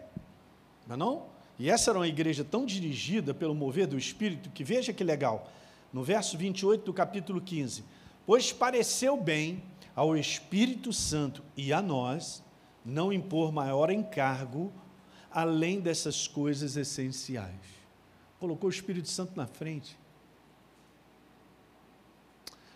mas 0.86 0.96
não? 0.96 1.31
E 1.62 1.70
essa 1.70 1.92
era 1.92 1.98
uma 2.00 2.08
igreja 2.08 2.42
tão 2.42 2.66
dirigida 2.66 3.32
pelo 3.32 3.54
mover 3.54 3.86
do 3.86 3.96
Espírito 3.96 4.50
que 4.50 4.64
veja 4.64 4.92
que 4.92 5.04
legal. 5.04 5.48
No 5.92 6.02
verso 6.02 6.36
28 6.36 6.84
do 6.84 6.92
capítulo 6.92 7.40
15: 7.40 7.84
Pois 8.26 8.52
pareceu 8.52 9.16
bem 9.16 9.62
ao 9.94 10.16
Espírito 10.16 10.92
Santo 10.92 11.40
e 11.56 11.72
a 11.72 11.80
nós 11.80 12.42
não 12.84 13.12
impor 13.12 13.52
maior 13.52 13.92
encargo 13.92 14.72
além 15.30 15.78
dessas 15.78 16.26
coisas 16.26 16.76
essenciais. 16.76 17.54
Colocou 18.40 18.68
o 18.68 18.72
Espírito 18.72 19.08
Santo 19.08 19.34
na 19.36 19.46
frente. 19.46 19.96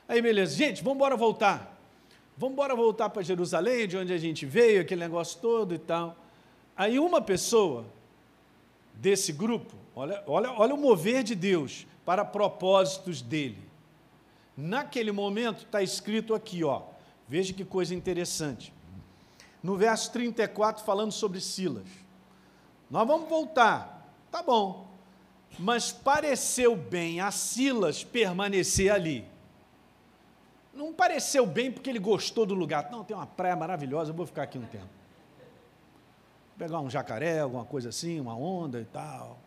Aí, 0.06 0.22
beleza. 0.22 0.54
Gente, 0.54 0.84
vamos 0.84 0.98
embora 0.98 1.16
voltar. 1.16 1.76
Vamos 2.36 2.52
embora 2.52 2.76
voltar 2.76 3.08
para 3.08 3.20
Jerusalém, 3.22 3.88
de 3.88 3.96
onde 3.96 4.12
a 4.12 4.18
gente 4.18 4.46
veio, 4.46 4.80
aquele 4.80 5.00
negócio 5.00 5.40
todo 5.40 5.74
e 5.74 5.78
tal. 5.78 6.16
Aí 6.76 7.00
uma 7.00 7.20
pessoa 7.20 7.95
desse 8.96 9.32
grupo, 9.32 9.74
olha, 9.94 10.22
olha, 10.26 10.52
olha 10.52 10.74
o 10.74 10.78
mover 10.78 11.22
de 11.22 11.34
Deus 11.34 11.86
para 12.04 12.24
propósitos 12.24 13.20
dele. 13.20 13.66
Naquele 14.56 15.12
momento 15.12 15.64
está 15.64 15.82
escrito 15.82 16.34
aqui, 16.34 16.64
ó, 16.64 16.82
veja 17.28 17.52
que 17.52 17.64
coisa 17.64 17.94
interessante. 17.94 18.72
No 19.62 19.76
verso 19.76 20.12
34, 20.12 20.84
falando 20.84 21.12
sobre 21.12 21.40
Silas. 21.40 21.88
Nós 22.90 23.06
vamos 23.06 23.28
voltar, 23.28 24.08
tá 24.30 24.42
bom, 24.42 24.86
mas 25.58 25.92
pareceu 25.92 26.76
bem 26.76 27.20
a 27.20 27.30
Silas 27.30 28.04
permanecer 28.04 28.92
ali. 28.92 29.24
Não 30.72 30.92
pareceu 30.92 31.46
bem 31.46 31.72
porque 31.72 31.90
ele 31.90 31.98
gostou 31.98 32.46
do 32.46 32.54
lugar. 32.54 32.90
Não, 32.90 33.02
tem 33.02 33.16
uma 33.16 33.26
praia 33.26 33.56
maravilhosa, 33.56 34.10
eu 34.10 34.14
vou 34.14 34.26
ficar 34.26 34.44
aqui 34.44 34.58
um 34.58 34.66
tempo 34.66 35.05
pegar 36.58 36.80
um 36.80 36.90
jacaré, 36.90 37.40
alguma 37.40 37.64
coisa 37.64 37.90
assim, 37.90 38.18
uma 38.20 38.36
onda 38.36 38.80
e 38.80 38.84
tal. 38.84 39.38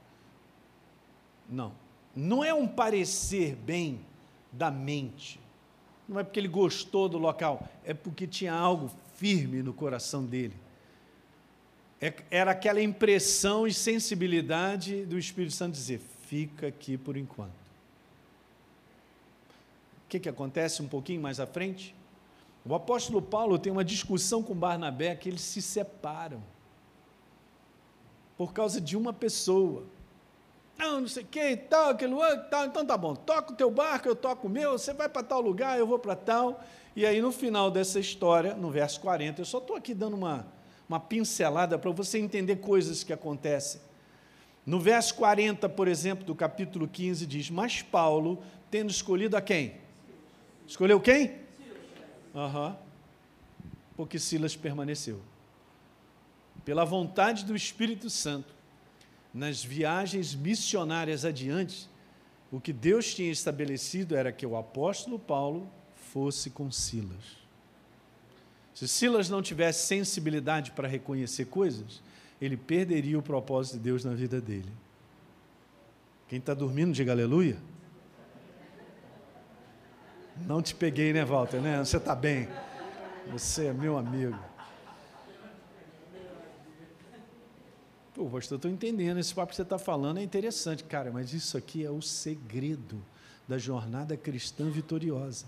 Não. 1.49 1.73
Não 2.15 2.43
é 2.43 2.53
um 2.53 2.67
parecer 2.67 3.55
bem 3.55 4.01
da 4.51 4.69
mente. 4.69 5.39
Não 6.07 6.19
é 6.19 6.23
porque 6.23 6.39
ele 6.39 6.47
gostou 6.47 7.07
do 7.07 7.17
local, 7.17 7.67
é 7.83 7.93
porque 7.93 8.25
tinha 8.25 8.53
algo 8.53 8.91
firme 9.15 9.61
no 9.61 9.73
coração 9.73 10.25
dele. 10.25 10.55
É, 12.01 12.13
era 12.31 12.51
aquela 12.51 12.81
impressão 12.81 13.67
e 13.67 13.73
sensibilidade 13.73 15.05
do 15.05 15.17
Espírito 15.17 15.53
Santo 15.53 15.73
dizer: 15.73 15.99
fica 16.25 16.67
aqui 16.67 16.97
por 16.97 17.17
enquanto. 17.17 17.59
O 20.05 20.09
que, 20.09 20.19
que 20.19 20.29
acontece 20.29 20.81
um 20.81 20.87
pouquinho 20.87 21.21
mais 21.21 21.39
à 21.39 21.45
frente? 21.45 21.93
O 22.65 22.73
apóstolo 22.73 23.21
Paulo 23.21 23.59
tem 23.59 23.71
uma 23.71 23.83
discussão 23.83 24.41
com 24.41 24.55
Barnabé 24.55 25.15
que 25.15 25.29
eles 25.29 25.41
se 25.41 25.61
separam 25.61 26.41
por 28.39 28.53
causa 28.53 28.79
de 28.79 28.95
uma 28.95 29.11
pessoa. 29.11 29.83
Não, 30.77 31.01
não 31.01 31.07
sei 31.09 31.23
o 31.23 31.25
que, 31.25 31.57
tal, 31.57 31.89
aquele 31.89 32.13
outro, 32.13 32.49
tal. 32.49 32.65
Então 32.67 32.85
tá 32.85 32.95
bom, 32.95 33.13
toca 33.13 33.51
o 33.51 33.55
teu 33.55 33.69
barco, 33.69 34.07
eu 34.07 34.15
toco 34.15 34.47
o 34.47 34.49
meu, 34.49 34.77
você 34.77 34.93
vai 34.93 35.09
para 35.09 35.21
tal 35.21 35.41
lugar, 35.41 35.77
eu 35.77 35.85
vou 35.85 35.99
para 35.99 36.15
tal. 36.15 36.63
E 36.95 37.05
aí, 37.05 37.21
no 37.21 37.33
final 37.33 37.69
dessa 37.69 37.99
história, 37.99 38.55
no 38.55 38.71
verso 38.71 39.01
40, 39.01 39.41
eu 39.41 39.45
só 39.45 39.57
estou 39.57 39.75
aqui 39.75 39.93
dando 39.93 40.15
uma, 40.15 40.47
uma 40.87 41.01
pincelada 41.01 41.77
para 41.77 41.91
você 41.91 42.17
entender 42.17 42.55
coisas 42.61 43.03
que 43.03 43.11
acontecem. 43.11 43.81
No 44.65 44.79
verso 44.79 45.15
40, 45.15 45.67
por 45.67 45.89
exemplo, 45.89 46.23
do 46.23 46.33
capítulo 46.33 46.87
15, 46.87 47.25
diz: 47.25 47.49
Mas 47.49 47.81
Paulo, 47.81 48.41
tendo 48.71 48.89
escolhido 48.89 49.35
a 49.35 49.41
quem? 49.41 49.75
Escolheu 50.65 51.01
quem? 51.01 51.39
Aham. 52.33 52.69
Uhum. 52.69 52.75
Porque 53.97 54.17
Silas 54.17 54.55
permaneceu. 54.55 55.19
Pela 56.59 56.85
vontade 56.85 57.45
do 57.45 57.55
Espírito 57.55 58.09
Santo, 58.09 58.53
nas 59.33 59.63
viagens 59.63 60.35
missionárias 60.35 61.23
adiante, 61.23 61.89
o 62.51 62.59
que 62.59 62.73
Deus 62.73 63.13
tinha 63.13 63.31
estabelecido 63.31 64.15
era 64.15 64.31
que 64.31 64.45
o 64.45 64.57
apóstolo 64.57 65.19
Paulo 65.19 65.69
fosse 66.11 66.49
com 66.49 66.71
Silas. 66.71 67.37
Se 68.73 68.87
Silas 68.87 69.29
não 69.29 69.41
tivesse 69.41 69.87
sensibilidade 69.87 70.71
para 70.71 70.87
reconhecer 70.87 71.45
coisas, 71.45 72.01
ele 72.41 72.57
perderia 72.57 73.19
o 73.19 73.21
propósito 73.21 73.73
de 73.73 73.83
Deus 73.83 74.03
na 74.03 74.13
vida 74.13 74.39
dele. 74.39 74.71
Quem 76.27 76.39
está 76.39 76.53
dormindo, 76.53 76.93
diga 76.93 77.11
aleluia. 77.11 77.57
Não 80.47 80.61
te 80.61 80.73
peguei, 80.73 81.11
né, 81.11 81.25
Walter? 81.25 81.59
Né? 81.59 81.79
Você 81.79 81.97
está 81.97 82.15
bem. 82.15 82.47
Você 83.31 83.65
é 83.65 83.73
meu 83.73 83.97
amigo. 83.97 84.39
Pô, 88.19 88.25
pastor, 88.25 88.57
estou 88.57 88.69
entendendo. 88.69 89.17
Esse 89.17 89.33
papo 89.33 89.51
que 89.51 89.55
você 89.55 89.61
está 89.61 89.79
falando 89.79 90.17
é 90.17 90.21
interessante. 90.21 90.83
Cara, 90.83 91.09
mas 91.09 91.31
isso 91.31 91.57
aqui 91.57 91.85
é 91.85 91.89
o 91.89 92.01
segredo 92.01 93.01
da 93.47 93.57
jornada 93.57 94.17
cristã 94.17 94.69
vitoriosa. 94.69 95.45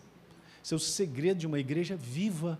Esse 0.63 0.73
é 0.73 0.77
o 0.77 0.79
segredo 0.79 1.39
de 1.39 1.45
uma 1.45 1.59
igreja 1.59 1.97
viva. 1.97 2.57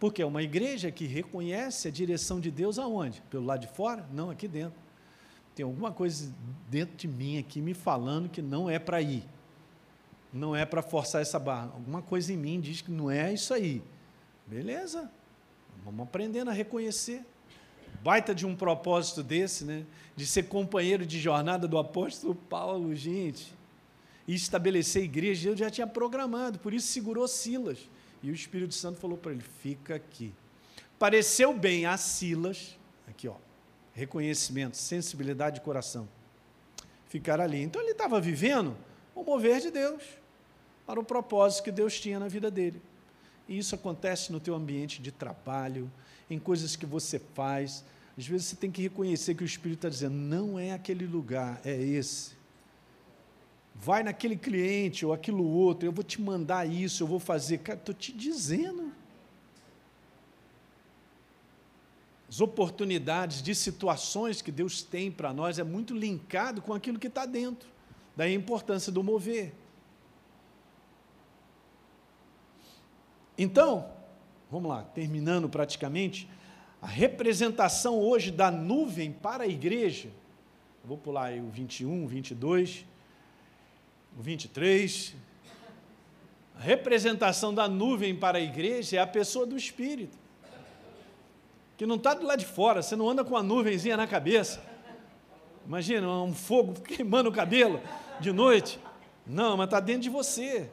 Porque 0.00 0.22
é 0.22 0.26
uma 0.26 0.42
igreja 0.42 0.90
que 0.90 1.06
reconhece 1.06 1.86
a 1.86 1.90
direção 1.92 2.40
de 2.40 2.50
Deus 2.50 2.80
aonde? 2.80 3.22
Pelo 3.30 3.46
lado 3.46 3.60
de 3.60 3.68
fora? 3.68 4.04
Não, 4.12 4.28
aqui 4.28 4.48
dentro. 4.48 4.80
Tem 5.54 5.64
alguma 5.64 5.92
coisa 5.92 6.34
dentro 6.68 6.96
de 6.96 7.06
mim 7.06 7.38
aqui 7.38 7.60
me 7.60 7.74
falando 7.74 8.28
que 8.28 8.42
não 8.42 8.68
é 8.68 8.80
para 8.80 9.00
ir 9.00 9.24
não 10.32 10.54
é 10.54 10.66
para 10.66 10.82
forçar 10.82 11.22
essa 11.22 11.38
barra. 11.38 11.70
Alguma 11.72 12.02
coisa 12.02 12.32
em 12.32 12.36
mim 12.36 12.60
diz 12.60 12.82
que 12.82 12.90
não 12.90 13.10
é 13.10 13.32
isso 13.32 13.54
aí. 13.54 13.82
Beleza, 14.46 15.10
vamos 15.82 16.02
aprendendo 16.02 16.50
a 16.50 16.52
reconhecer. 16.52 17.24
Baita 18.02 18.34
de 18.34 18.46
um 18.46 18.54
propósito 18.54 19.22
desse, 19.22 19.64
né? 19.64 19.84
De 20.14 20.26
ser 20.26 20.44
companheiro 20.44 21.04
de 21.04 21.18
jornada 21.18 21.66
do 21.66 21.78
apóstolo 21.78 22.34
Paulo, 22.34 22.94
gente. 22.94 23.54
E 24.26 24.34
estabelecer 24.34 25.02
igreja, 25.02 25.48
eu 25.50 25.56
já 25.56 25.70
tinha 25.70 25.86
programado, 25.86 26.58
por 26.58 26.74
isso 26.74 26.88
segurou 26.88 27.26
Silas. 27.26 27.78
E 28.22 28.30
o 28.30 28.34
Espírito 28.34 28.74
Santo 28.74 29.00
falou 29.00 29.16
para 29.16 29.32
ele: 29.32 29.42
fica 29.62 29.94
aqui. 29.94 30.34
Pareceu 30.98 31.54
bem 31.54 31.86
a 31.86 31.96
Silas, 31.96 32.76
aqui 33.06 33.28
ó, 33.28 33.36
reconhecimento, 33.92 34.76
sensibilidade 34.76 35.56
de 35.56 35.60
coração, 35.62 36.08
ficar 37.08 37.40
ali. 37.40 37.62
Então 37.62 37.80
ele 37.80 37.92
estava 37.92 38.20
vivendo 38.20 38.76
o 39.14 39.22
mover 39.22 39.60
de 39.60 39.70
Deus 39.70 40.02
para 40.86 40.98
o 40.98 41.04
propósito 41.04 41.64
que 41.64 41.72
Deus 41.72 41.98
tinha 42.00 42.18
na 42.18 42.28
vida 42.28 42.50
dele. 42.50 42.82
E 43.48 43.56
isso 43.56 43.74
acontece 43.74 44.30
no 44.30 44.38
teu 44.38 44.54
ambiente 44.54 45.00
de 45.00 45.10
trabalho, 45.10 45.90
em 46.28 46.38
coisas 46.38 46.76
que 46.76 46.84
você 46.84 47.18
faz. 47.18 47.84
Às 48.16 48.26
vezes 48.26 48.48
você 48.48 48.56
tem 48.56 48.70
que 48.70 48.82
reconhecer 48.82 49.34
que 49.34 49.42
o 49.42 49.46
Espírito 49.46 49.78
está 49.78 49.88
dizendo, 49.88 50.14
não 50.14 50.58
é 50.58 50.72
aquele 50.72 51.06
lugar, 51.06 51.60
é 51.64 51.74
esse. 51.74 52.36
Vai 53.74 54.02
naquele 54.02 54.36
cliente 54.36 55.06
ou 55.06 55.12
aquilo 55.12 55.44
outro, 55.44 55.86
eu 55.86 55.92
vou 55.92 56.04
te 56.04 56.20
mandar 56.20 56.68
isso, 56.68 57.02
eu 57.02 57.06
vou 57.06 57.20
fazer. 57.20 57.58
Cara, 57.58 57.78
estou 57.78 57.94
te 57.94 58.12
dizendo. 58.12 58.92
As 62.28 62.40
oportunidades 62.40 63.40
de 63.40 63.54
situações 63.54 64.42
que 64.42 64.52
Deus 64.52 64.82
tem 64.82 65.10
para 65.10 65.32
nós 65.32 65.58
é 65.58 65.64
muito 65.64 65.96
linkado 65.96 66.60
com 66.60 66.74
aquilo 66.74 66.98
que 66.98 67.06
está 67.06 67.24
dentro. 67.24 67.68
Daí 68.14 68.32
a 68.32 68.36
importância 68.36 68.92
do 68.92 69.02
mover. 69.02 69.54
Então, 73.38 73.88
vamos 74.50 74.68
lá, 74.68 74.82
terminando 74.82 75.48
praticamente, 75.48 76.28
a 76.82 76.88
representação 76.88 78.00
hoje 78.00 78.32
da 78.32 78.50
nuvem 78.50 79.12
para 79.12 79.44
a 79.44 79.46
igreja, 79.46 80.08
vou 80.84 80.98
pular 80.98 81.26
aí 81.26 81.40
o 81.40 81.48
21, 81.48 82.04
o 82.04 82.08
22, 82.08 82.84
o 84.18 84.22
23. 84.22 85.14
A 86.56 86.60
representação 86.60 87.54
da 87.54 87.68
nuvem 87.68 88.16
para 88.16 88.38
a 88.38 88.40
igreja 88.40 88.96
é 88.96 89.00
a 89.00 89.06
pessoa 89.06 89.46
do 89.46 89.56
Espírito, 89.56 90.18
que 91.76 91.86
não 91.86 91.94
está 91.94 92.14
do 92.14 92.26
lado 92.26 92.40
de 92.40 92.46
fora, 92.46 92.82
você 92.82 92.96
não 92.96 93.08
anda 93.08 93.24
com 93.24 93.36
a 93.36 93.42
nuvenzinha 93.42 93.96
na 93.96 94.08
cabeça. 94.08 94.60
Imagina, 95.64 96.10
um 96.10 96.34
fogo 96.34 96.74
queimando 96.82 97.28
o 97.28 97.32
cabelo 97.32 97.80
de 98.18 98.32
noite. 98.32 98.80
Não, 99.24 99.56
mas 99.56 99.66
está 99.66 99.78
dentro 99.78 100.02
de 100.02 100.10
você. 100.10 100.68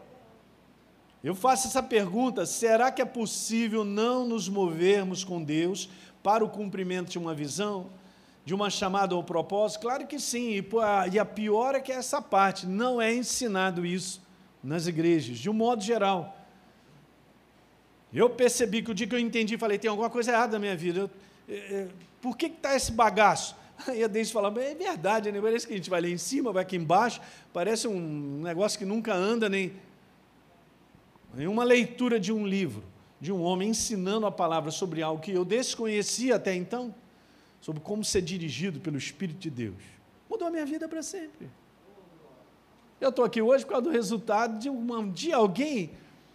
Eu 1.25 1.33
faço 1.33 1.67
essa 1.67 1.81
pergunta: 1.81 2.45
será 2.45 2.91
que 2.91 3.01
é 3.01 3.05
possível 3.05 3.83
não 3.83 4.27
nos 4.27 4.47
movermos 4.47 5.23
com 5.23 5.43
Deus 5.43 5.89
para 6.21 6.45
o 6.45 6.49
cumprimento 6.49 7.09
de 7.09 7.17
uma 7.17 7.33
visão, 7.33 7.89
de 8.45 8.53
uma 8.53 8.69
chamada 8.69 9.15
ou 9.15 9.23
propósito? 9.23 9.81
Claro 9.81 10.05
que 10.05 10.19
sim, 10.19 10.63
e 11.11 11.17
a 11.17 11.25
pior 11.25 11.73
é 11.73 11.79
que 11.79 11.91
é 11.91 11.95
essa 11.95 12.21
parte, 12.21 12.67
não 12.67 13.01
é 13.01 13.11
ensinado 13.11 13.83
isso 13.83 14.21
nas 14.63 14.85
igrejas, 14.85 15.39
de 15.39 15.49
um 15.49 15.53
modo 15.53 15.83
geral. 15.83 16.37
Eu 18.13 18.29
percebi 18.29 18.83
que 18.83 18.91
o 18.91 18.93
dia 18.93 19.07
que 19.07 19.15
eu 19.15 19.19
entendi, 19.19 19.57
falei: 19.57 19.79
tem 19.79 19.89
alguma 19.89 20.11
coisa 20.11 20.31
errada 20.31 20.53
na 20.53 20.59
minha 20.59 20.77
vida. 20.77 20.99
Eu, 20.99 21.09
é, 21.49 21.55
é, 21.55 21.87
por 22.21 22.37
que 22.37 22.45
está 22.45 22.75
esse 22.75 22.91
bagaço? 22.91 23.55
Aí 23.87 24.03
a 24.03 24.07
Deise 24.07 24.31
falava, 24.31 24.61
é 24.61 24.75
verdade, 24.75 25.31
né? 25.31 25.41
parece 25.41 25.65
que 25.65 25.73
a 25.73 25.75
gente 25.75 25.89
vai 25.89 26.01
lá 26.01 26.07
em 26.07 26.19
cima, 26.19 26.51
vai 26.51 26.61
aqui 26.61 26.75
embaixo, 26.75 27.19
parece 27.51 27.87
um 27.87 28.41
negócio 28.43 28.77
que 28.77 28.85
nunca 28.85 29.11
anda, 29.11 29.49
nem 29.49 29.73
em 31.37 31.47
uma 31.47 31.63
leitura 31.63 32.19
de 32.19 32.31
um 32.31 32.45
livro, 32.45 32.83
de 33.19 33.31
um 33.31 33.41
homem 33.41 33.69
ensinando 33.69 34.25
a 34.25 34.31
palavra 34.31 34.71
sobre 34.71 35.01
algo 35.01 35.21
que 35.21 35.31
eu 35.31 35.43
desconhecia 35.43 36.35
até 36.35 36.53
então, 36.55 36.93
sobre 37.59 37.81
como 37.81 38.03
ser 38.03 38.21
dirigido 38.21 38.79
pelo 38.79 38.97
Espírito 38.97 39.39
de 39.39 39.49
Deus, 39.49 39.81
mudou 40.29 40.47
a 40.47 40.51
minha 40.51 40.65
vida 40.65 40.87
para 40.87 41.01
sempre. 41.01 41.49
Eu 42.99 43.09
estou 43.09 43.25
aqui 43.25 43.41
hoje 43.41 43.65
por 43.65 43.71
causa 43.71 43.83
do 43.83 43.91
resultado 43.91 44.57
de, 44.59 44.69
uma, 44.69 45.05
de 45.07 45.33
alguém 45.33 45.91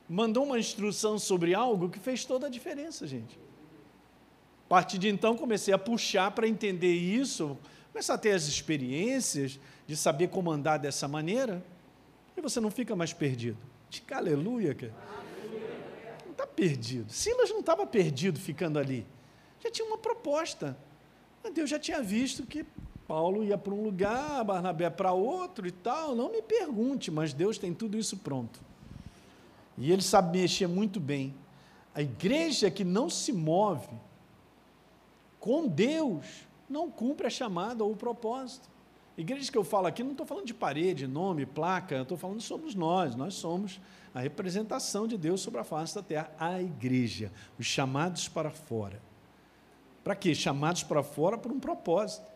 mandou 0.08 0.44
uma 0.44 0.58
instrução 0.58 1.18
sobre 1.18 1.54
algo 1.54 1.88
que 1.88 1.98
fez 1.98 2.24
toda 2.24 2.48
a 2.48 2.50
diferença, 2.50 3.06
gente. 3.06 3.38
A 4.66 4.68
partir 4.68 4.98
de 4.98 5.08
então 5.08 5.36
comecei 5.36 5.72
a 5.72 5.78
puxar 5.78 6.32
para 6.32 6.48
entender 6.48 6.92
isso, 6.92 7.56
começar 7.92 8.14
a 8.14 8.18
ter 8.18 8.32
as 8.32 8.46
experiências 8.46 9.58
de 9.86 9.96
saber 9.96 10.28
comandar 10.28 10.78
dessa 10.80 11.06
maneira, 11.06 11.64
e 12.36 12.40
você 12.40 12.58
não 12.60 12.70
fica 12.70 12.94
mais 12.96 13.12
perdido. 13.12 13.69
Diga 13.90 14.18
aleluia, 14.18 14.74
cara. 14.74 14.94
Não 16.24 16.30
está 16.30 16.46
perdido. 16.46 17.12
Silas 17.12 17.50
não 17.50 17.58
estava 17.58 17.84
perdido 17.84 18.38
ficando 18.38 18.78
ali. 18.78 19.04
Já 19.58 19.70
tinha 19.70 19.86
uma 19.86 19.98
proposta. 19.98 20.78
Deus 21.52 21.68
já 21.68 21.78
tinha 21.78 22.00
visto 22.00 22.46
que 22.46 22.64
Paulo 23.08 23.42
ia 23.42 23.58
para 23.58 23.74
um 23.74 23.82
lugar, 23.82 24.44
Barnabé 24.44 24.88
para 24.88 25.12
outro 25.12 25.66
e 25.66 25.72
tal. 25.72 26.14
Não 26.14 26.30
me 26.30 26.40
pergunte, 26.40 27.10
mas 27.10 27.32
Deus 27.32 27.58
tem 27.58 27.74
tudo 27.74 27.98
isso 27.98 28.16
pronto. 28.18 28.60
E 29.76 29.90
ele 29.90 30.02
sabe 30.02 30.38
mexer 30.38 30.68
muito 30.68 31.00
bem. 31.00 31.34
A 31.92 32.00
igreja 32.00 32.70
que 32.70 32.84
não 32.84 33.10
se 33.10 33.32
move 33.32 33.88
com 35.40 35.66
Deus 35.66 36.46
não 36.68 36.88
cumpre 36.88 37.26
a 37.26 37.30
chamada 37.30 37.82
ou 37.82 37.90
o 37.90 37.96
propósito. 37.96 38.69
Igrejas 39.20 39.50
que 39.50 39.58
eu 39.58 39.64
falo 39.64 39.86
aqui, 39.86 40.02
não 40.02 40.12
estou 40.12 40.24
falando 40.24 40.46
de 40.46 40.54
parede, 40.54 41.06
nome, 41.06 41.44
placa, 41.44 42.00
estou 42.00 42.16
falando 42.16 42.40
somos 42.40 42.74
nós, 42.74 43.14
nós 43.14 43.34
somos 43.34 43.78
a 44.14 44.20
representação 44.20 45.06
de 45.06 45.18
Deus 45.18 45.42
sobre 45.42 45.60
a 45.60 45.64
face 45.64 45.94
da 45.94 46.02
terra, 46.02 46.32
a 46.38 46.58
igreja, 46.62 47.30
os 47.58 47.66
chamados 47.66 48.28
para 48.28 48.50
fora. 48.50 48.98
Para 50.02 50.16
quê? 50.16 50.34
Chamados 50.34 50.82
para 50.84 51.02
fora 51.02 51.36
por 51.36 51.52
um 51.52 51.60
propósito, 51.60 52.26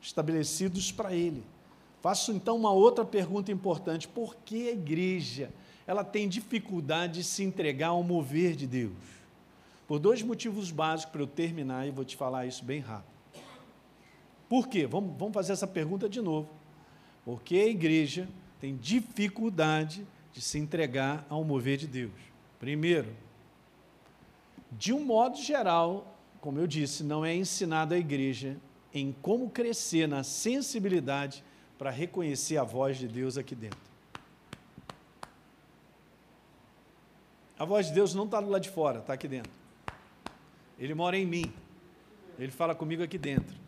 estabelecidos 0.00 0.92
para 0.92 1.12
Ele. 1.12 1.44
Faço 2.00 2.30
então 2.30 2.56
uma 2.56 2.70
outra 2.70 3.04
pergunta 3.04 3.50
importante: 3.50 4.06
por 4.06 4.36
que 4.36 4.68
a 4.68 4.72
igreja 4.74 5.50
ela 5.88 6.04
tem 6.04 6.28
dificuldade 6.28 7.14
de 7.14 7.24
se 7.24 7.42
entregar 7.42 7.88
ao 7.88 8.04
mover 8.04 8.54
de 8.54 8.68
Deus? 8.68 8.92
Por 9.88 9.98
dois 9.98 10.22
motivos 10.22 10.70
básicos 10.70 11.10
para 11.10 11.22
eu 11.22 11.26
terminar 11.26 11.88
e 11.88 11.90
vou 11.90 12.04
te 12.04 12.14
falar 12.14 12.46
isso 12.46 12.64
bem 12.64 12.78
rápido. 12.78 13.17
Por 14.48 14.68
quê? 14.68 14.86
Vamos, 14.86 15.16
vamos 15.18 15.34
fazer 15.34 15.52
essa 15.52 15.66
pergunta 15.66 16.08
de 16.08 16.20
novo. 16.20 16.48
Porque 17.24 17.56
a 17.56 17.66
igreja 17.66 18.28
tem 18.60 18.76
dificuldade 18.76 20.06
de 20.32 20.40
se 20.40 20.58
entregar 20.58 21.26
ao 21.28 21.44
mover 21.44 21.76
de 21.76 21.86
Deus. 21.86 22.12
Primeiro, 22.58 23.14
de 24.72 24.92
um 24.92 25.04
modo 25.04 25.36
geral, 25.36 26.18
como 26.40 26.58
eu 26.58 26.66
disse, 26.66 27.04
não 27.04 27.24
é 27.24 27.34
ensinado 27.34 27.94
à 27.94 27.98
igreja 27.98 28.56
em 28.92 29.14
como 29.20 29.50
crescer 29.50 30.08
na 30.08 30.22
sensibilidade 30.22 31.44
para 31.76 31.90
reconhecer 31.90 32.56
a 32.56 32.64
voz 32.64 32.96
de 32.96 33.06
Deus 33.06 33.36
aqui 33.36 33.54
dentro. 33.54 33.78
A 37.58 37.64
voz 37.64 37.86
de 37.86 37.92
Deus 37.92 38.14
não 38.14 38.24
está 38.24 38.38
lado 38.38 38.62
de 38.62 38.70
fora, 38.70 39.00
está 39.00 39.12
aqui 39.12 39.26
dentro. 39.26 39.50
Ele 40.78 40.94
mora 40.94 41.16
em 41.16 41.26
mim. 41.26 41.52
Ele 42.38 42.52
fala 42.52 42.74
comigo 42.74 43.02
aqui 43.02 43.18
dentro. 43.18 43.67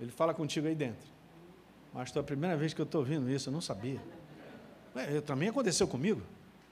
Ele 0.00 0.10
fala 0.10 0.34
contigo 0.34 0.66
aí 0.66 0.74
dentro. 0.74 1.08
Mas 1.92 2.14
é 2.14 2.18
a 2.18 2.22
primeira 2.22 2.56
vez 2.56 2.74
que 2.74 2.80
eu 2.80 2.84
estou 2.84 3.00
ouvindo 3.00 3.30
isso, 3.30 3.48
eu 3.48 3.52
não 3.52 3.60
sabia. 3.60 4.00
É, 4.94 5.20
também 5.20 5.48
aconteceu 5.48 5.88
comigo. 5.88 6.22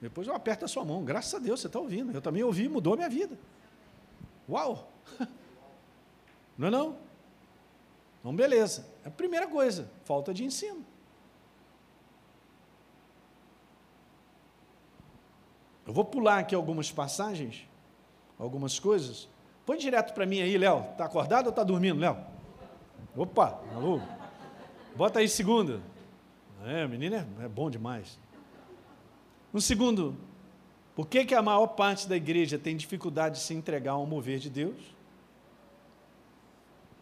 Depois 0.00 0.26
eu 0.26 0.34
aperto 0.34 0.64
a 0.64 0.68
sua 0.68 0.84
mão. 0.84 1.02
Graças 1.02 1.34
a 1.34 1.38
Deus 1.38 1.60
você 1.60 1.66
está 1.66 1.78
ouvindo. 1.78 2.12
Eu 2.12 2.20
também 2.20 2.42
ouvi, 2.42 2.68
mudou 2.68 2.94
a 2.94 2.96
minha 2.96 3.08
vida. 3.08 3.38
Uau! 4.48 4.90
Não 6.56 6.68
é 6.68 6.70
não? 6.70 6.96
Então, 8.20 8.36
beleza. 8.36 8.86
É 9.04 9.08
a 9.08 9.10
primeira 9.10 9.48
coisa, 9.48 9.90
falta 10.04 10.32
de 10.32 10.44
ensino. 10.44 10.84
Eu 15.86 15.92
vou 15.92 16.04
pular 16.04 16.38
aqui 16.38 16.54
algumas 16.54 16.92
passagens, 16.92 17.68
algumas 18.38 18.78
coisas. 18.78 19.28
Põe 19.66 19.78
direto 19.78 20.14
para 20.14 20.24
mim 20.24 20.40
aí, 20.40 20.56
Léo. 20.56 20.90
Está 20.92 21.06
acordado 21.06 21.46
ou 21.46 21.50
está 21.50 21.64
dormindo, 21.64 21.98
Léo? 22.00 22.33
Opa, 23.16 23.62
alô. 23.72 24.00
Bota 24.96 25.20
aí 25.20 25.28
segunda. 25.28 25.80
É, 26.64 26.84
menino 26.88 27.14
é, 27.14 27.26
é 27.44 27.48
bom 27.48 27.70
demais. 27.70 28.18
No 29.52 29.60
segundo, 29.60 30.16
por 30.96 31.06
que, 31.06 31.24
que 31.24 31.34
a 31.34 31.40
maior 31.40 31.68
parte 31.68 32.08
da 32.08 32.16
igreja 32.16 32.58
tem 32.58 32.76
dificuldade 32.76 33.36
de 33.36 33.42
se 33.42 33.54
entregar 33.54 33.92
ao 33.92 34.04
mover 34.04 34.40
de 34.40 34.50
Deus? 34.50 34.76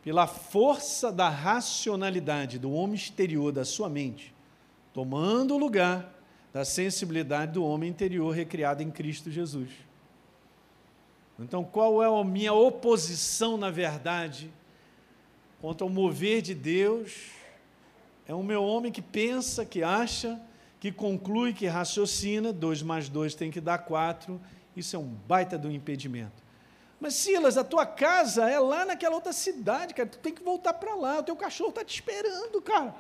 Pela 0.03 0.27
força 0.27 1.11
da 1.11 1.31
racionalidade 1.31 2.59
do 2.59 2.71
homem 2.73 2.97
exterior 2.97 3.51
da 3.51 3.65
sua 3.65 3.89
mente, 3.89 4.35
tomando 4.93 5.55
o 5.55 5.59
lugar 5.59 6.13
da 6.53 6.63
sensibilidade 6.63 7.53
do 7.53 7.65
homem 7.65 7.89
interior 7.89 8.31
recriado 8.33 8.83
em 8.83 8.91
Cristo 8.91 9.31
Jesus. 9.31 9.71
Então, 11.39 11.65
qual 11.65 12.03
é 12.03 12.21
a 12.21 12.25
minha 12.25 12.53
oposição, 12.53 13.57
na 13.57 13.71
verdade, 13.71 14.53
contra 15.63 15.87
o 15.87 15.89
mover 15.89 16.43
de 16.43 16.57
Deus? 16.57 17.31
É 18.27 18.35
o 18.35 18.43
meu 18.43 18.65
homem 18.65 18.91
que 18.91 19.01
pensa, 19.01 19.65
que 19.65 19.81
acha, 19.81 20.41
que 20.81 20.91
conclui, 20.91 21.53
que 21.53 21.67
raciocina, 21.67 22.53
dois 22.53 22.83
mais 22.83 23.09
dois 23.09 23.33
tem 23.37 23.49
que 23.49 23.61
dar 23.61 23.79
quatro, 23.79 24.41
isso 24.77 24.97
é 24.97 24.99
um 24.99 25.07
baita 25.07 25.57
do 25.57 25.71
impedimento. 25.71 26.43
Mas 27.01 27.15
Silas, 27.15 27.57
a 27.57 27.63
tua 27.63 27.87
casa 27.87 28.51
é 28.51 28.59
lá 28.59 28.85
naquela 28.85 29.15
outra 29.15 29.33
cidade, 29.33 29.95
cara, 29.95 30.09
tu 30.09 30.19
tem 30.19 30.35
que 30.35 30.43
voltar 30.43 30.75
para 30.75 30.97
lá, 30.97 31.21
o 31.21 31.23
teu 31.23 31.37
cachorro 31.37 31.71
está 31.71 31.85
te 31.85 31.95
esperando, 31.95 32.61
cara. 32.61 32.93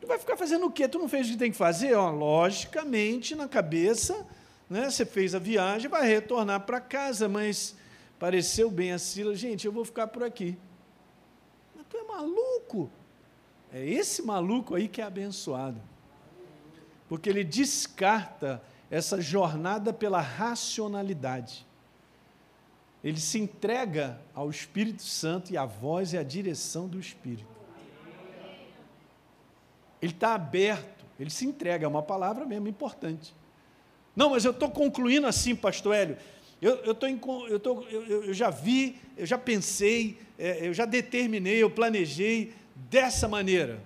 Tu 0.00 0.06
vai 0.06 0.18
ficar 0.18 0.36
fazendo 0.36 0.66
o 0.66 0.70
quê? 0.70 0.88
Tu 0.88 0.98
não 0.98 1.08
fez 1.08 1.26
o 1.26 1.32
que 1.32 1.36
tem 1.36 1.50
que 1.50 1.56
fazer? 1.58 1.94
Ó, 1.94 2.10
logicamente, 2.10 3.34
na 3.34 3.48
cabeça, 3.48 4.26
né, 4.68 4.90
você 4.90 5.04
fez 5.04 5.34
a 5.34 5.38
viagem, 5.38 5.90
vai 5.90 6.06
retornar 6.06 6.60
para 6.60 6.80
casa, 6.80 7.28
mas 7.28 7.74
pareceu 8.18 8.70
bem 8.70 8.92
a 8.92 8.98
Silas, 8.98 9.38
gente, 9.38 9.66
eu 9.66 9.72
vou 9.72 9.84
ficar 9.84 10.06
por 10.06 10.24
aqui. 10.24 10.56
Tu 11.88 11.96
é 11.96 12.04
maluco. 12.04 12.90
É 13.72 13.84
esse 13.84 14.22
maluco 14.22 14.74
aí 14.74 14.88
que 14.88 15.00
é 15.00 15.04
abençoado. 15.04 15.80
Porque 17.08 17.28
ele 17.28 17.44
descarta 17.44 18.62
essa 18.90 19.20
jornada 19.20 19.92
pela 19.92 20.20
racionalidade. 20.20 21.66
Ele 23.02 23.20
se 23.20 23.38
entrega 23.38 24.20
ao 24.34 24.50
Espírito 24.50 25.02
Santo 25.02 25.52
e 25.52 25.56
à 25.56 25.64
voz 25.64 26.12
e 26.12 26.18
à 26.18 26.22
direção 26.22 26.88
do 26.88 26.98
Espírito. 26.98 27.56
Ele 30.02 30.12
está 30.12 30.34
aberto, 30.34 31.04
ele 31.18 31.30
se 31.30 31.46
entrega, 31.46 31.84
é 31.84 31.88
uma 31.88 32.02
palavra 32.02 32.44
mesmo 32.44 32.68
importante. 32.68 33.34
Não, 34.14 34.30
mas 34.30 34.44
eu 34.44 34.50
estou 34.50 34.70
concluindo 34.70 35.26
assim, 35.26 35.54
pastor 35.54 35.94
Hélio. 35.94 36.16
Eu, 36.66 36.78
eu, 36.78 36.94
tô 36.96 37.06
eu, 37.06 37.60
tô, 37.60 37.82
eu, 37.82 38.24
eu 38.24 38.34
já 38.34 38.50
vi, 38.50 38.98
eu 39.16 39.24
já 39.24 39.38
pensei, 39.38 40.18
é, 40.36 40.66
eu 40.66 40.74
já 40.74 40.84
determinei, 40.84 41.62
eu 41.62 41.70
planejei 41.70 42.54
dessa 42.74 43.28
maneira. 43.28 43.80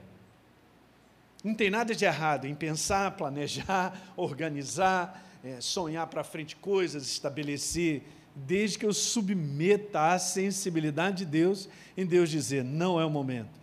Não 1.45 1.53
tem 1.53 1.69
nada 1.69 1.95
de 1.95 2.07
errado 2.07 2.47
em 2.47 2.55
pensar, 2.55 3.11
planejar, 3.19 4.01
organizar, 4.17 5.29
é, 5.45 5.61
sonhar 5.61 6.07
para 6.07 6.25
frente 6.25 6.57
coisas, 6.57 7.07
estabelecer, 7.07 8.03
desde 8.35 8.79
que 8.79 8.87
eu 8.87 8.95
submeta 8.95 10.15
à 10.15 10.19
sensibilidade 10.19 11.19
de 11.19 11.27
Deus, 11.27 11.69
em 11.95 12.07
Deus 12.07 12.31
dizer: 12.31 12.65
não 12.65 12.99
é 12.99 13.05
o 13.05 13.11
momento, 13.11 13.61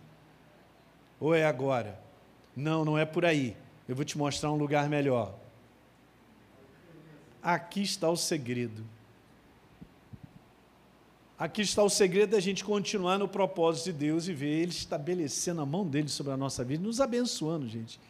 ou 1.18 1.34
é 1.34 1.44
agora. 1.44 2.00
Não, 2.54 2.84
não 2.84 2.96
é 2.96 3.04
por 3.04 3.24
aí. 3.24 3.56
Eu 3.88 3.96
vou 3.96 4.04
te 4.04 4.16
mostrar 4.16 4.52
um 4.52 4.56
lugar 4.56 4.88
melhor. 4.88 5.36
Aqui 7.42 7.82
está 7.82 8.08
o 8.08 8.16
segredo. 8.16 8.86
Aqui 11.38 11.62
está 11.62 11.84
o 11.84 11.88
segredo 11.88 12.30
da 12.30 12.40
gente 12.40 12.64
continuar 12.64 13.16
no 13.16 13.28
propósito 13.28 13.84
de 13.84 13.92
Deus 13.92 14.26
e 14.26 14.32
ver 14.32 14.48
Ele 14.48 14.72
estabelecendo 14.72 15.60
a 15.60 15.66
mão 15.66 15.86
dele 15.86 16.08
sobre 16.08 16.32
a 16.32 16.36
nossa 16.36 16.64
vida, 16.64 16.82
nos 16.82 17.00
abençoando, 17.00 17.68
gente. 17.68 18.00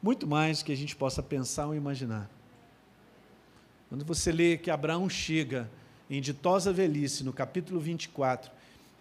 Muito 0.00 0.28
mais 0.28 0.62
que 0.62 0.70
a 0.70 0.76
gente 0.76 0.94
possa 0.94 1.20
pensar 1.20 1.66
ou 1.66 1.74
imaginar. 1.74 2.30
Quando 3.88 4.04
você 4.04 4.30
lê 4.30 4.56
que 4.56 4.70
Abraão 4.70 5.08
chega 5.08 5.68
em 6.08 6.20
ditosa 6.20 6.72
velhice, 6.72 7.24
no 7.24 7.32
capítulo 7.32 7.80
24, 7.80 8.52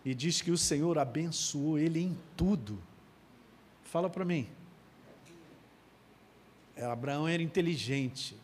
e 0.03 0.15
diz 0.15 0.41
que 0.41 0.49
o 0.49 0.57
Senhor 0.57 0.97
abençoou 0.97 1.77
ele 1.77 1.99
em 1.99 2.17
tudo. 2.35 2.79
Fala 3.83 4.09
para 4.09 4.25
mim. 4.25 4.47
Abraão 6.75 7.27
era 7.27 7.43
inteligente, 7.43 8.35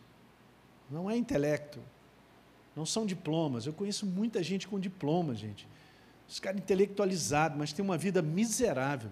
não 0.88 1.10
é 1.10 1.16
intelecto, 1.16 1.80
não 2.76 2.84
são 2.84 3.06
diplomas. 3.06 3.66
Eu 3.66 3.72
conheço 3.72 4.04
muita 4.06 4.42
gente 4.42 4.66
com 4.66 4.78
diploma, 4.78 5.34
gente. 5.34 5.66
Os 6.28 6.40
caras 6.40 6.60
intelectualizados, 6.60 7.56
mas 7.56 7.72
têm 7.72 7.84
uma 7.84 7.98
vida 7.98 8.22
miserável, 8.22 9.10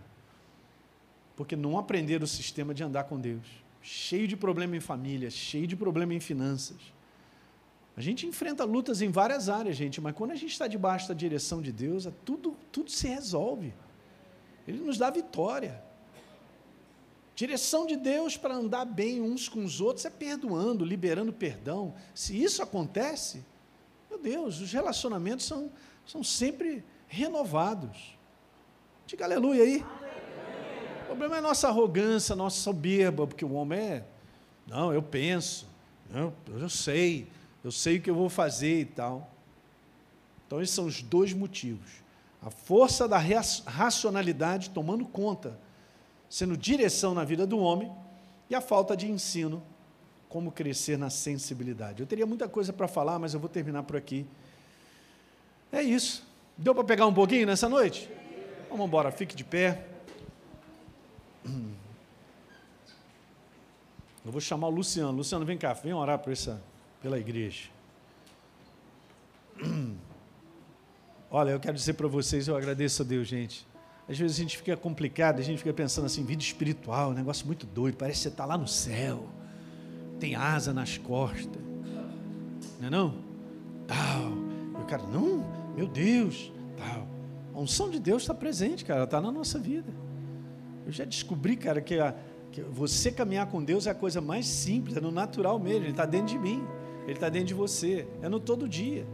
porque 1.36 1.54
não 1.54 1.78
aprenderam 1.78 2.24
o 2.24 2.28
sistema 2.28 2.74
de 2.74 2.82
andar 2.82 3.04
com 3.04 3.20
Deus. 3.20 3.46
Cheio 3.82 4.26
de 4.26 4.36
problema 4.36 4.76
em 4.76 4.80
família, 4.80 5.30
cheio 5.30 5.66
de 5.66 5.76
problema 5.76 6.14
em 6.14 6.20
finanças. 6.20 6.78
A 7.96 8.00
gente 8.00 8.26
enfrenta 8.26 8.64
lutas 8.64 9.02
em 9.02 9.10
várias 9.10 9.48
áreas, 9.48 9.76
gente, 9.76 10.00
mas 10.00 10.14
quando 10.14 10.30
a 10.30 10.36
gente 10.36 10.52
está 10.52 10.66
debaixo 10.66 11.08
da 11.08 11.14
direção 11.14 11.60
de 11.60 11.70
Deus, 11.70 12.06
é 12.06 12.12
tudo, 12.24 12.56
tudo 12.70 12.90
se 12.90 13.06
resolve. 13.06 13.74
Ele 14.66 14.78
nos 14.78 14.96
dá 14.96 15.10
vitória. 15.10 15.82
Direção 17.34 17.86
de 17.86 17.96
Deus 17.96 18.36
para 18.36 18.54
andar 18.54 18.84
bem 18.84 19.20
uns 19.20 19.48
com 19.48 19.64
os 19.64 19.80
outros 19.80 20.04
é 20.04 20.10
perdoando, 20.10 20.84
liberando 20.84 21.32
perdão. 21.32 21.94
Se 22.14 22.40
isso 22.40 22.62
acontece, 22.62 23.44
Deus, 24.22 24.60
os 24.60 24.72
relacionamentos 24.72 25.44
são, 25.44 25.70
são 26.06 26.22
sempre 26.22 26.84
renovados. 27.08 28.16
Diga 29.06 29.24
aleluia 29.24 29.64
aí. 29.64 29.84
O 31.02 31.06
problema 31.06 31.36
é 31.36 31.38
a 31.40 31.42
nossa 31.42 31.68
arrogância, 31.68 32.32
a 32.32 32.36
nossa 32.36 32.58
soberba, 32.60 33.26
porque 33.26 33.44
o 33.44 33.52
homem 33.52 33.78
é. 33.78 34.04
Não, 34.66 34.94
eu 34.94 35.02
penso, 35.02 35.68
eu, 36.14 36.32
eu 36.46 36.68
sei, 36.68 37.28
eu 37.62 37.72
sei 37.72 37.98
o 37.98 38.00
que 38.00 38.08
eu 38.08 38.14
vou 38.14 38.28
fazer 38.30 38.80
e 38.80 38.84
tal. 38.84 39.30
Então, 40.46 40.62
esses 40.62 40.74
são 40.74 40.86
os 40.86 41.02
dois 41.02 41.32
motivos. 41.32 42.02
A 42.40 42.50
força 42.50 43.08
da 43.08 43.18
racionalidade 43.18 44.70
tomando 44.70 45.04
conta, 45.04 45.58
sendo 46.28 46.56
direção 46.56 47.14
na 47.14 47.24
vida 47.24 47.46
do 47.46 47.58
homem, 47.58 47.92
e 48.48 48.54
a 48.54 48.60
falta 48.60 48.96
de 48.96 49.10
ensino 49.10 49.62
como 50.32 50.50
crescer 50.50 50.96
na 50.96 51.10
sensibilidade. 51.10 52.00
Eu 52.00 52.06
teria 52.06 52.24
muita 52.24 52.48
coisa 52.48 52.72
para 52.72 52.88
falar, 52.88 53.18
mas 53.18 53.34
eu 53.34 53.40
vou 53.40 53.50
terminar 53.50 53.82
por 53.82 53.98
aqui. 53.98 54.26
É 55.70 55.82
isso. 55.82 56.26
Deu 56.56 56.74
para 56.74 56.84
pegar 56.84 57.06
um 57.06 57.12
pouquinho 57.12 57.46
nessa 57.46 57.68
noite? 57.68 58.08
Vamos 58.70 58.86
embora, 58.86 59.12
fique 59.12 59.36
de 59.36 59.44
pé. 59.44 59.84
Eu 64.24 64.32
vou 64.32 64.40
chamar 64.40 64.68
o 64.68 64.70
Luciano. 64.70 65.12
Luciano, 65.12 65.44
vem 65.44 65.58
cá, 65.58 65.74
vem 65.74 65.92
orar 65.92 66.18
por 66.18 66.32
essa, 66.32 66.62
pela 67.02 67.18
igreja. 67.18 67.68
Olha, 71.30 71.50
eu 71.50 71.60
quero 71.60 71.74
dizer 71.76 71.92
para 71.92 72.08
vocês, 72.08 72.48
eu 72.48 72.56
agradeço 72.56 73.02
a 73.02 73.04
Deus, 73.04 73.28
gente. 73.28 73.66
Às 74.08 74.18
vezes 74.18 74.38
a 74.38 74.40
gente 74.40 74.56
fica 74.56 74.78
complicado, 74.78 75.40
a 75.40 75.42
gente 75.42 75.58
fica 75.58 75.74
pensando 75.74 76.06
assim, 76.06 76.24
vida 76.24 76.42
espiritual, 76.42 77.10
um 77.10 77.14
negócio 77.14 77.44
muito 77.44 77.66
doido, 77.66 77.96
parece 77.98 78.20
que 78.20 78.22
você 78.22 78.28
está 78.28 78.46
lá 78.46 78.56
no 78.56 78.66
céu 78.66 79.28
tem 80.22 80.36
asa 80.36 80.72
nas 80.72 80.96
costas. 80.96 81.60
Não 82.78 82.86
é 82.86 82.90
não? 82.90 83.14
Tal. 83.88 84.30
E 84.78 84.80
o 84.80 84.86
cara, 84.86 85.02
não, 85.02 85.44
meu 85.74 85.88
Deus, 85.88 86.52
tal. 86.76 87.08
A 87.52 87.58
unção 87.58 87.90
de 87.90 87.98
Deus 87.98 88.22
está 88.22 88.32
presente, 88.32 88.84
cara, 88.84 89.02
está 89.02 89.20
na 89.20 89.32
nossa 89.32 89.58
vida. 89.58 89.92
Eu 90.86 90.92
já 90.92 91.04
descobri, 91.04 91.56
cara, 91.56 91.80
que, 91.80 91.98
a, 91.98 92.14
que 92.52 92.62
você 92.62 93.10
caminhar 93.10 93.48
com 93.48 93.64
Deus 93.64 93.88
é 93.88 93.90
a 93.90 93.94
coisa 93.96 94.20
mais 94.20 94.46
simples, 94.46 94.96
é 94.96 95.00
no 95.00 95.10
natural 95.10 95.58
mesmo, 95.58 95.86
Ele 95.86 95.90
está 95.90 96.06
dentro 96.06 96.28
de 96.28 96.38
mim, 96.38 96.64
Ele 97.02 97.14
está 97.14 97.28
dentro 97.28 97.48
de 97.48 97.54
você, 97.54 98.06
é 98.22 98.28
no 98.28 98.38
todo 98.38 98.68
dia. 98.68 99.04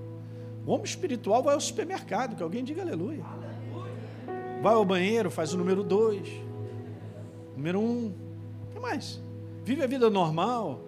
O 0.67 0.73
homem 0.73 0.85
espiritual 0.85 1.43
vai 1.43 1.55
ao 1.55 1.61
supermercado, 1.61 2.37
que 2.37 2.43
alguém 2.43 2.63
diga 2.63 2.83
aleluia. 2.83 3.25
Vai 4.63 4.75
ao 4.75 4.85
banheiro, 4.85 5.31
faz 5.31 5.55
o 5.55 5.57
número 5.57 5.83
dois, 5.83 6.29
número 7.57 7.81
um, 7.81 8.13
o 8.69 8.73
que 8.75 8.79
mais? 8.79 9.19
Vive 9.65 9.83
a 9.83 9.87
vida 9.87 10.11
normal, 10.11 10.88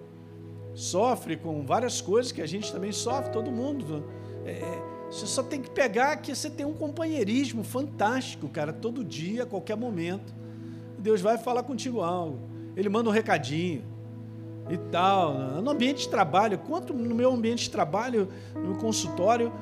sofre 0.80 1.36
com 1.36 1.64
várias 1.64 2.00
coisas 2.00 2.32
que 2.32 2.40
a 2.40 2.46
gente 2.46 2.72
também 2.72 2.92
sofre, 2.92 3.30
todo 3.32 3.50
mundo. 3.50 4.04
É, 4.44 4.52
é, 4.52 4.82
você 5.10 5.26
só 5.26 5.42
tem 5.42 5.60
que 5.60 5.70
pegar 5.70 6.16
que 6.16 6.34
você 6.34 6.48
tem 6.48 6.64
um 6.64 6.72
companheirismo 6.72 7.62
fantástico, 7.62 8.48
cara, 8.48 8.72
todo 8.72 9.04
dia, 9.04 9.42
a 9.42 9.46
qualquer 9.46 9.76
momento. 9.76 10.32
Deus 10.98 11.20
vai 11.20 11.36
falar 11.36 11.62
contigo 11.62 12.00
algo. 12.00 12.38
Ele 12.76 12.88
manda 12.88 13.10
um 13.10 13.12
recadinho 13.12 13.82
e 14.70 14.78
tal. 14.90 15.34
No 15.60 15.70
ambiente 15.70 16.02
de 16.02 16.08
trabalho, 16.08 16.58
quanto 16.58 16.94
no 16.94 17.14
meu 17.14 17.32
ambiente 17.32 17.64
de 17.64 17.70
trabalho, 17.70 18.28
no 18.54 18.76
consultório, 18.76 19.52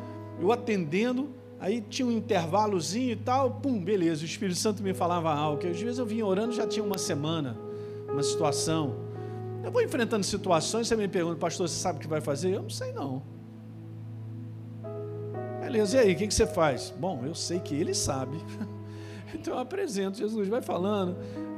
eu 0.40 0.52
atendendo, 0.52 1.30
Aí 1.60 1.80
tinha 1.80 2.06
um 2.06 2.12
intervalozinho 2.12 3.10
e 3.10 3.16
tal, 3.16 3.50
pum, 3.50 3.82
beleza, 3.82 4.22
o 4.22 4.24
Espírito 4.24 4.56
Santo 4.56 4.80
me 4.80 4.94
falava 4.94 5.34
algo, 5.34 5.58
que 5.58 5.66
às 5.66 5.80
vezes 5.80 5.98
eu 5.98 6.06
vinha 6.06 6.24
orando 6.24 6.52
já 6.52 6.68
tinha 6.68 6.84
uma 6.84 6.98
semana, 6.98 7.58
uma 8.08 8.22
situação. 8.22 9.07
Eu 9.68 9.72
vou 9.72 9.82
enfrentando 9.82 10.24
situações, 10.24 10.88
você 10.88 10.96
me 10.96 11.06
pergunta, 11.06 11.36
pastor, 11.36 11.68
você 11.68 11.74
sabe 11.74 11.98
o 11.98 12.00
que 12.00 12.08
vai 12.08 12.22
fazer? 12.22 12.54
Eu 12.54 12.62
não 12.62 12.70
sei 12.70 12.90
não. 12.90 13.22
Beleza, 15.60 15.98
e 15.98 16.00
aí, 16.00 16.14
o 16.14 16.16
que 16.16 16.30
você 16.30 16.46
faz? 16.46 16.90
Bom, 16.98 17.22
eu 17.26 17.34
sei 17.34 17.60
que 17.60 17.74
ele 17.74 17.94
sabe. 17.94 18.38
Então 19.34 19.52
eu 19.52 19.60
apresento, 19.60 20.16
Jesus 20.16 20.48
vai 20.48 20.62
falando, 20.62 21.14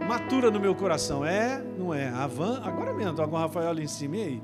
matura 0.09 0.51
no 0.51 0.59
meu 0.59 0.75
coração. 0.75 1.25
É, 1.25 1.63
não 1.79 1.95
é? 1.95 2.09
Avan, 2.09 2.61
agora 2.65 2.93
mesmo, 2.93 3.13
estou 3.13 3.29
com 3.29 3.37
o 3.37 3.39
Rafael 3.39 3.71
ali 3.71 3.85
em 3.85 3.87
cima, 3.87 4.17
e 4.17 4.23
aí? 4.23 4.43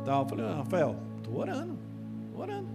Então, 0.00 0.20
eu 0.22 0.26
falei, 0.26 0.46
ah, 0.46 0.54
Rafael, 0.54 0.96
estou 1.18 1.36
orando, 1.36 1.78
orando, 2.34 2.68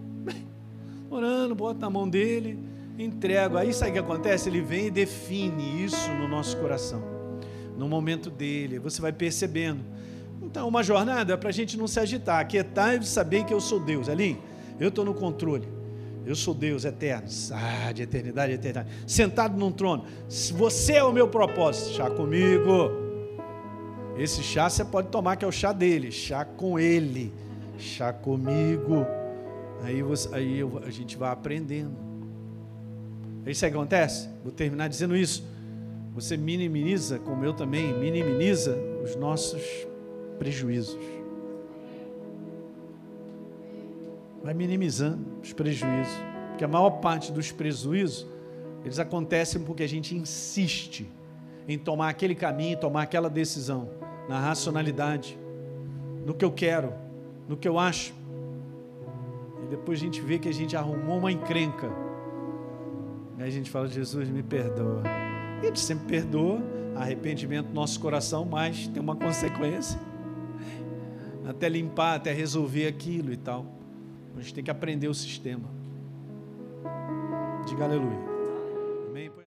orando, 1.09 1.55
boto 1.55 1.79
na 1.79 1.89
mão 1.89 2.07
dele, 2.07 2.59
entrego. 2.99 3.57
Aí 3.57 3.73
sabe 3.73 3.89
o 3.89 3.93
que 3.93 3.99
acontece? 3.99 4.47
Ele 4.47 4.61
vem 4.61 4.85
e 4.85 4.91
define 4.91 5.83
isso 5.83 6.11
no 6.11 6.27
nosso 6.27 6.55
coração, 6.57 7.01
no 7.75 7.89
momento 7.89 8.29
dele, 8.29 8.77
você 8.77 9.01
vai 9.01 9.11
percebendo. 9.11 9.83
Então, 10.41 10.67
uma 10.67 10.81
jornada 10.81 11.33
é 11.33 11.37
para 11.37 11.49
a 11.49 11.51
gente 11.51 11.77
não 11.77 11.87
se 11.87 11.99
agitar, 11.99 12.39
aquietar 12.39 12.95
e 12.95 13.05
saber 13.05 13.45
que 13.45 13.53
eu 13.53 13.59
sou 13.59 13.79
Deus. 13.79 14.07
Ali, 14.07 14.39
eu 14.79 14.89
estou 14.89 15.03
no 15.03 15.13
controle. 15.13 15.67
Eu 16.25 16.35
sou 16.35 16.53
Deus 16.53 16.85
eterno, 16.85 17.27
ah, 17.53 17.91
de 17.91 18.03
eternidade, 18.03 18.53
eternidade, 18.53 18.89
sentado 19.07 19.57
num 19.57 19.71
trono. 19.71 20.05
Você 20.27 20.93
é 20.93 21.03
o 21.03 21.11
meu 21.11 21.27
propósito, 21.27 21.95
chá 21.95 22.09
comigo. 22.09 22.91
Esse 24.17 24.43
chá 24.43 24.69
você 24.69 24.85
pode 24.85 25.07
tomar, 25.07 25.37
que 25.37 25.45
é 25.45 25.47
o 25.47 25.51
chá 25.51 25.71
dele, 25.71 26.11
chá 26.11 26.45
com 26.45 26.77
ele, 26.77 27.33
chá 27.77 28.13
comigo. 28.13 29.05
Aí, 29.81 30.03
você, 30.03 30.29
aí 30.35 30.59
eu, 30.59 30.81
a 30.85 30.91
gente 30.91 31.17
vai 31.17 31.31
aprendendo. 31.31 31.95
Aí 33.45 33.51
isso 33.51 33.61
que 33.61 33.65
acontece? 33.71 34.29
Vou 34.43 34.51
terminar 34.51 34.87
dizendo 34.87 35.15
isso. 35.15 35.43
Você 36.13 36.35
minimiza, 36.35 37.17
como 37.17 37.43
eu 37.45 37.53
também, 37.53 37.97
minimiza 37.97 38.77
os 39.03 39.15
nossos 39.15 39.61
prejuízos. 40.39 40.97
vai 44.43 44.53
minimizando 44.53 45.25
os 45.43 45.53
prejuízos. 45.53 46.13
Porque 46.49 46.63
a 46.63 46.67
maior 46.67 46.89
parte 46.91 47.31
dos 47.31 47.51
prejuízos, 47.51 48.25
eles 48.83 48.99
acontecem 48.99 49.61
porque 49.61 49.83
a 49.83 49.87
gente 49.87 50.15
insiste 50.15 51.07
em 51.67 51.77
tomar 51.77 52.09
aquele 52.09 52.33
caminho, 52.33 52.77
tomar 52.77 53.03
aquela 53.03 53.29
decisão, 53.29 53.89
na 54.27 54.39
racionalidade, 54.39 55.37
no 56.25 56.33
que 56.33 56.43
eu 56.43 56.51
quero, 56.51 56.93
no 57.47 57.55
que 57.55 57.67
eu 57.67 57.77
acho. 57.77 58.13
E 59.63 59.67
depois 59.67 59.99
a 59.99 60.03
gente 60.03 60.19
vê 60.21 60.39
que 60.39 60.49
a 60.49 60.53
gente 60.53 60.75
arrumou 60.75 61.19
uma 61.19 61.31
encrenca. 61.31 61.91
E 63.37 63.43
aí 63.43 63.47
a 63.47 63.51
gente 63.51 63.69
fala, 63.69 63.87
Jesus, 63.87 64.29
me 64.29 64.41
perdoa. 64.41 65.03
E 65.61 65.67
ele 65.67 65.77
sempre 65.77 66.07
perdoa, 66.07 66.59
arrependimento 66.95 67.67
no 67.67 67.75
nosso 67.75 67.99
coração, 67.99 68.45
mas 68.45 68.87
tem 68.87 69.01
uma 69.01 69.15
consequência. 69.15 69.99
Até 71.49 71.67
limpar, 71.67 72.15
até 72.15 72.31
resolver 72.31 72.85
aquilo 72.85 73.33
e 73.33 73.37
tal. 73.37 73.65
A 74.37 74.41
gente 74.41 74.53
tem 74.53 74.63
que 74.63 74.71
aprender 74.71 75.07
o 75.07 75.13
sistema. 75.13 75.67
Diga 77.67 77.85
aleluia. 77.85 78.29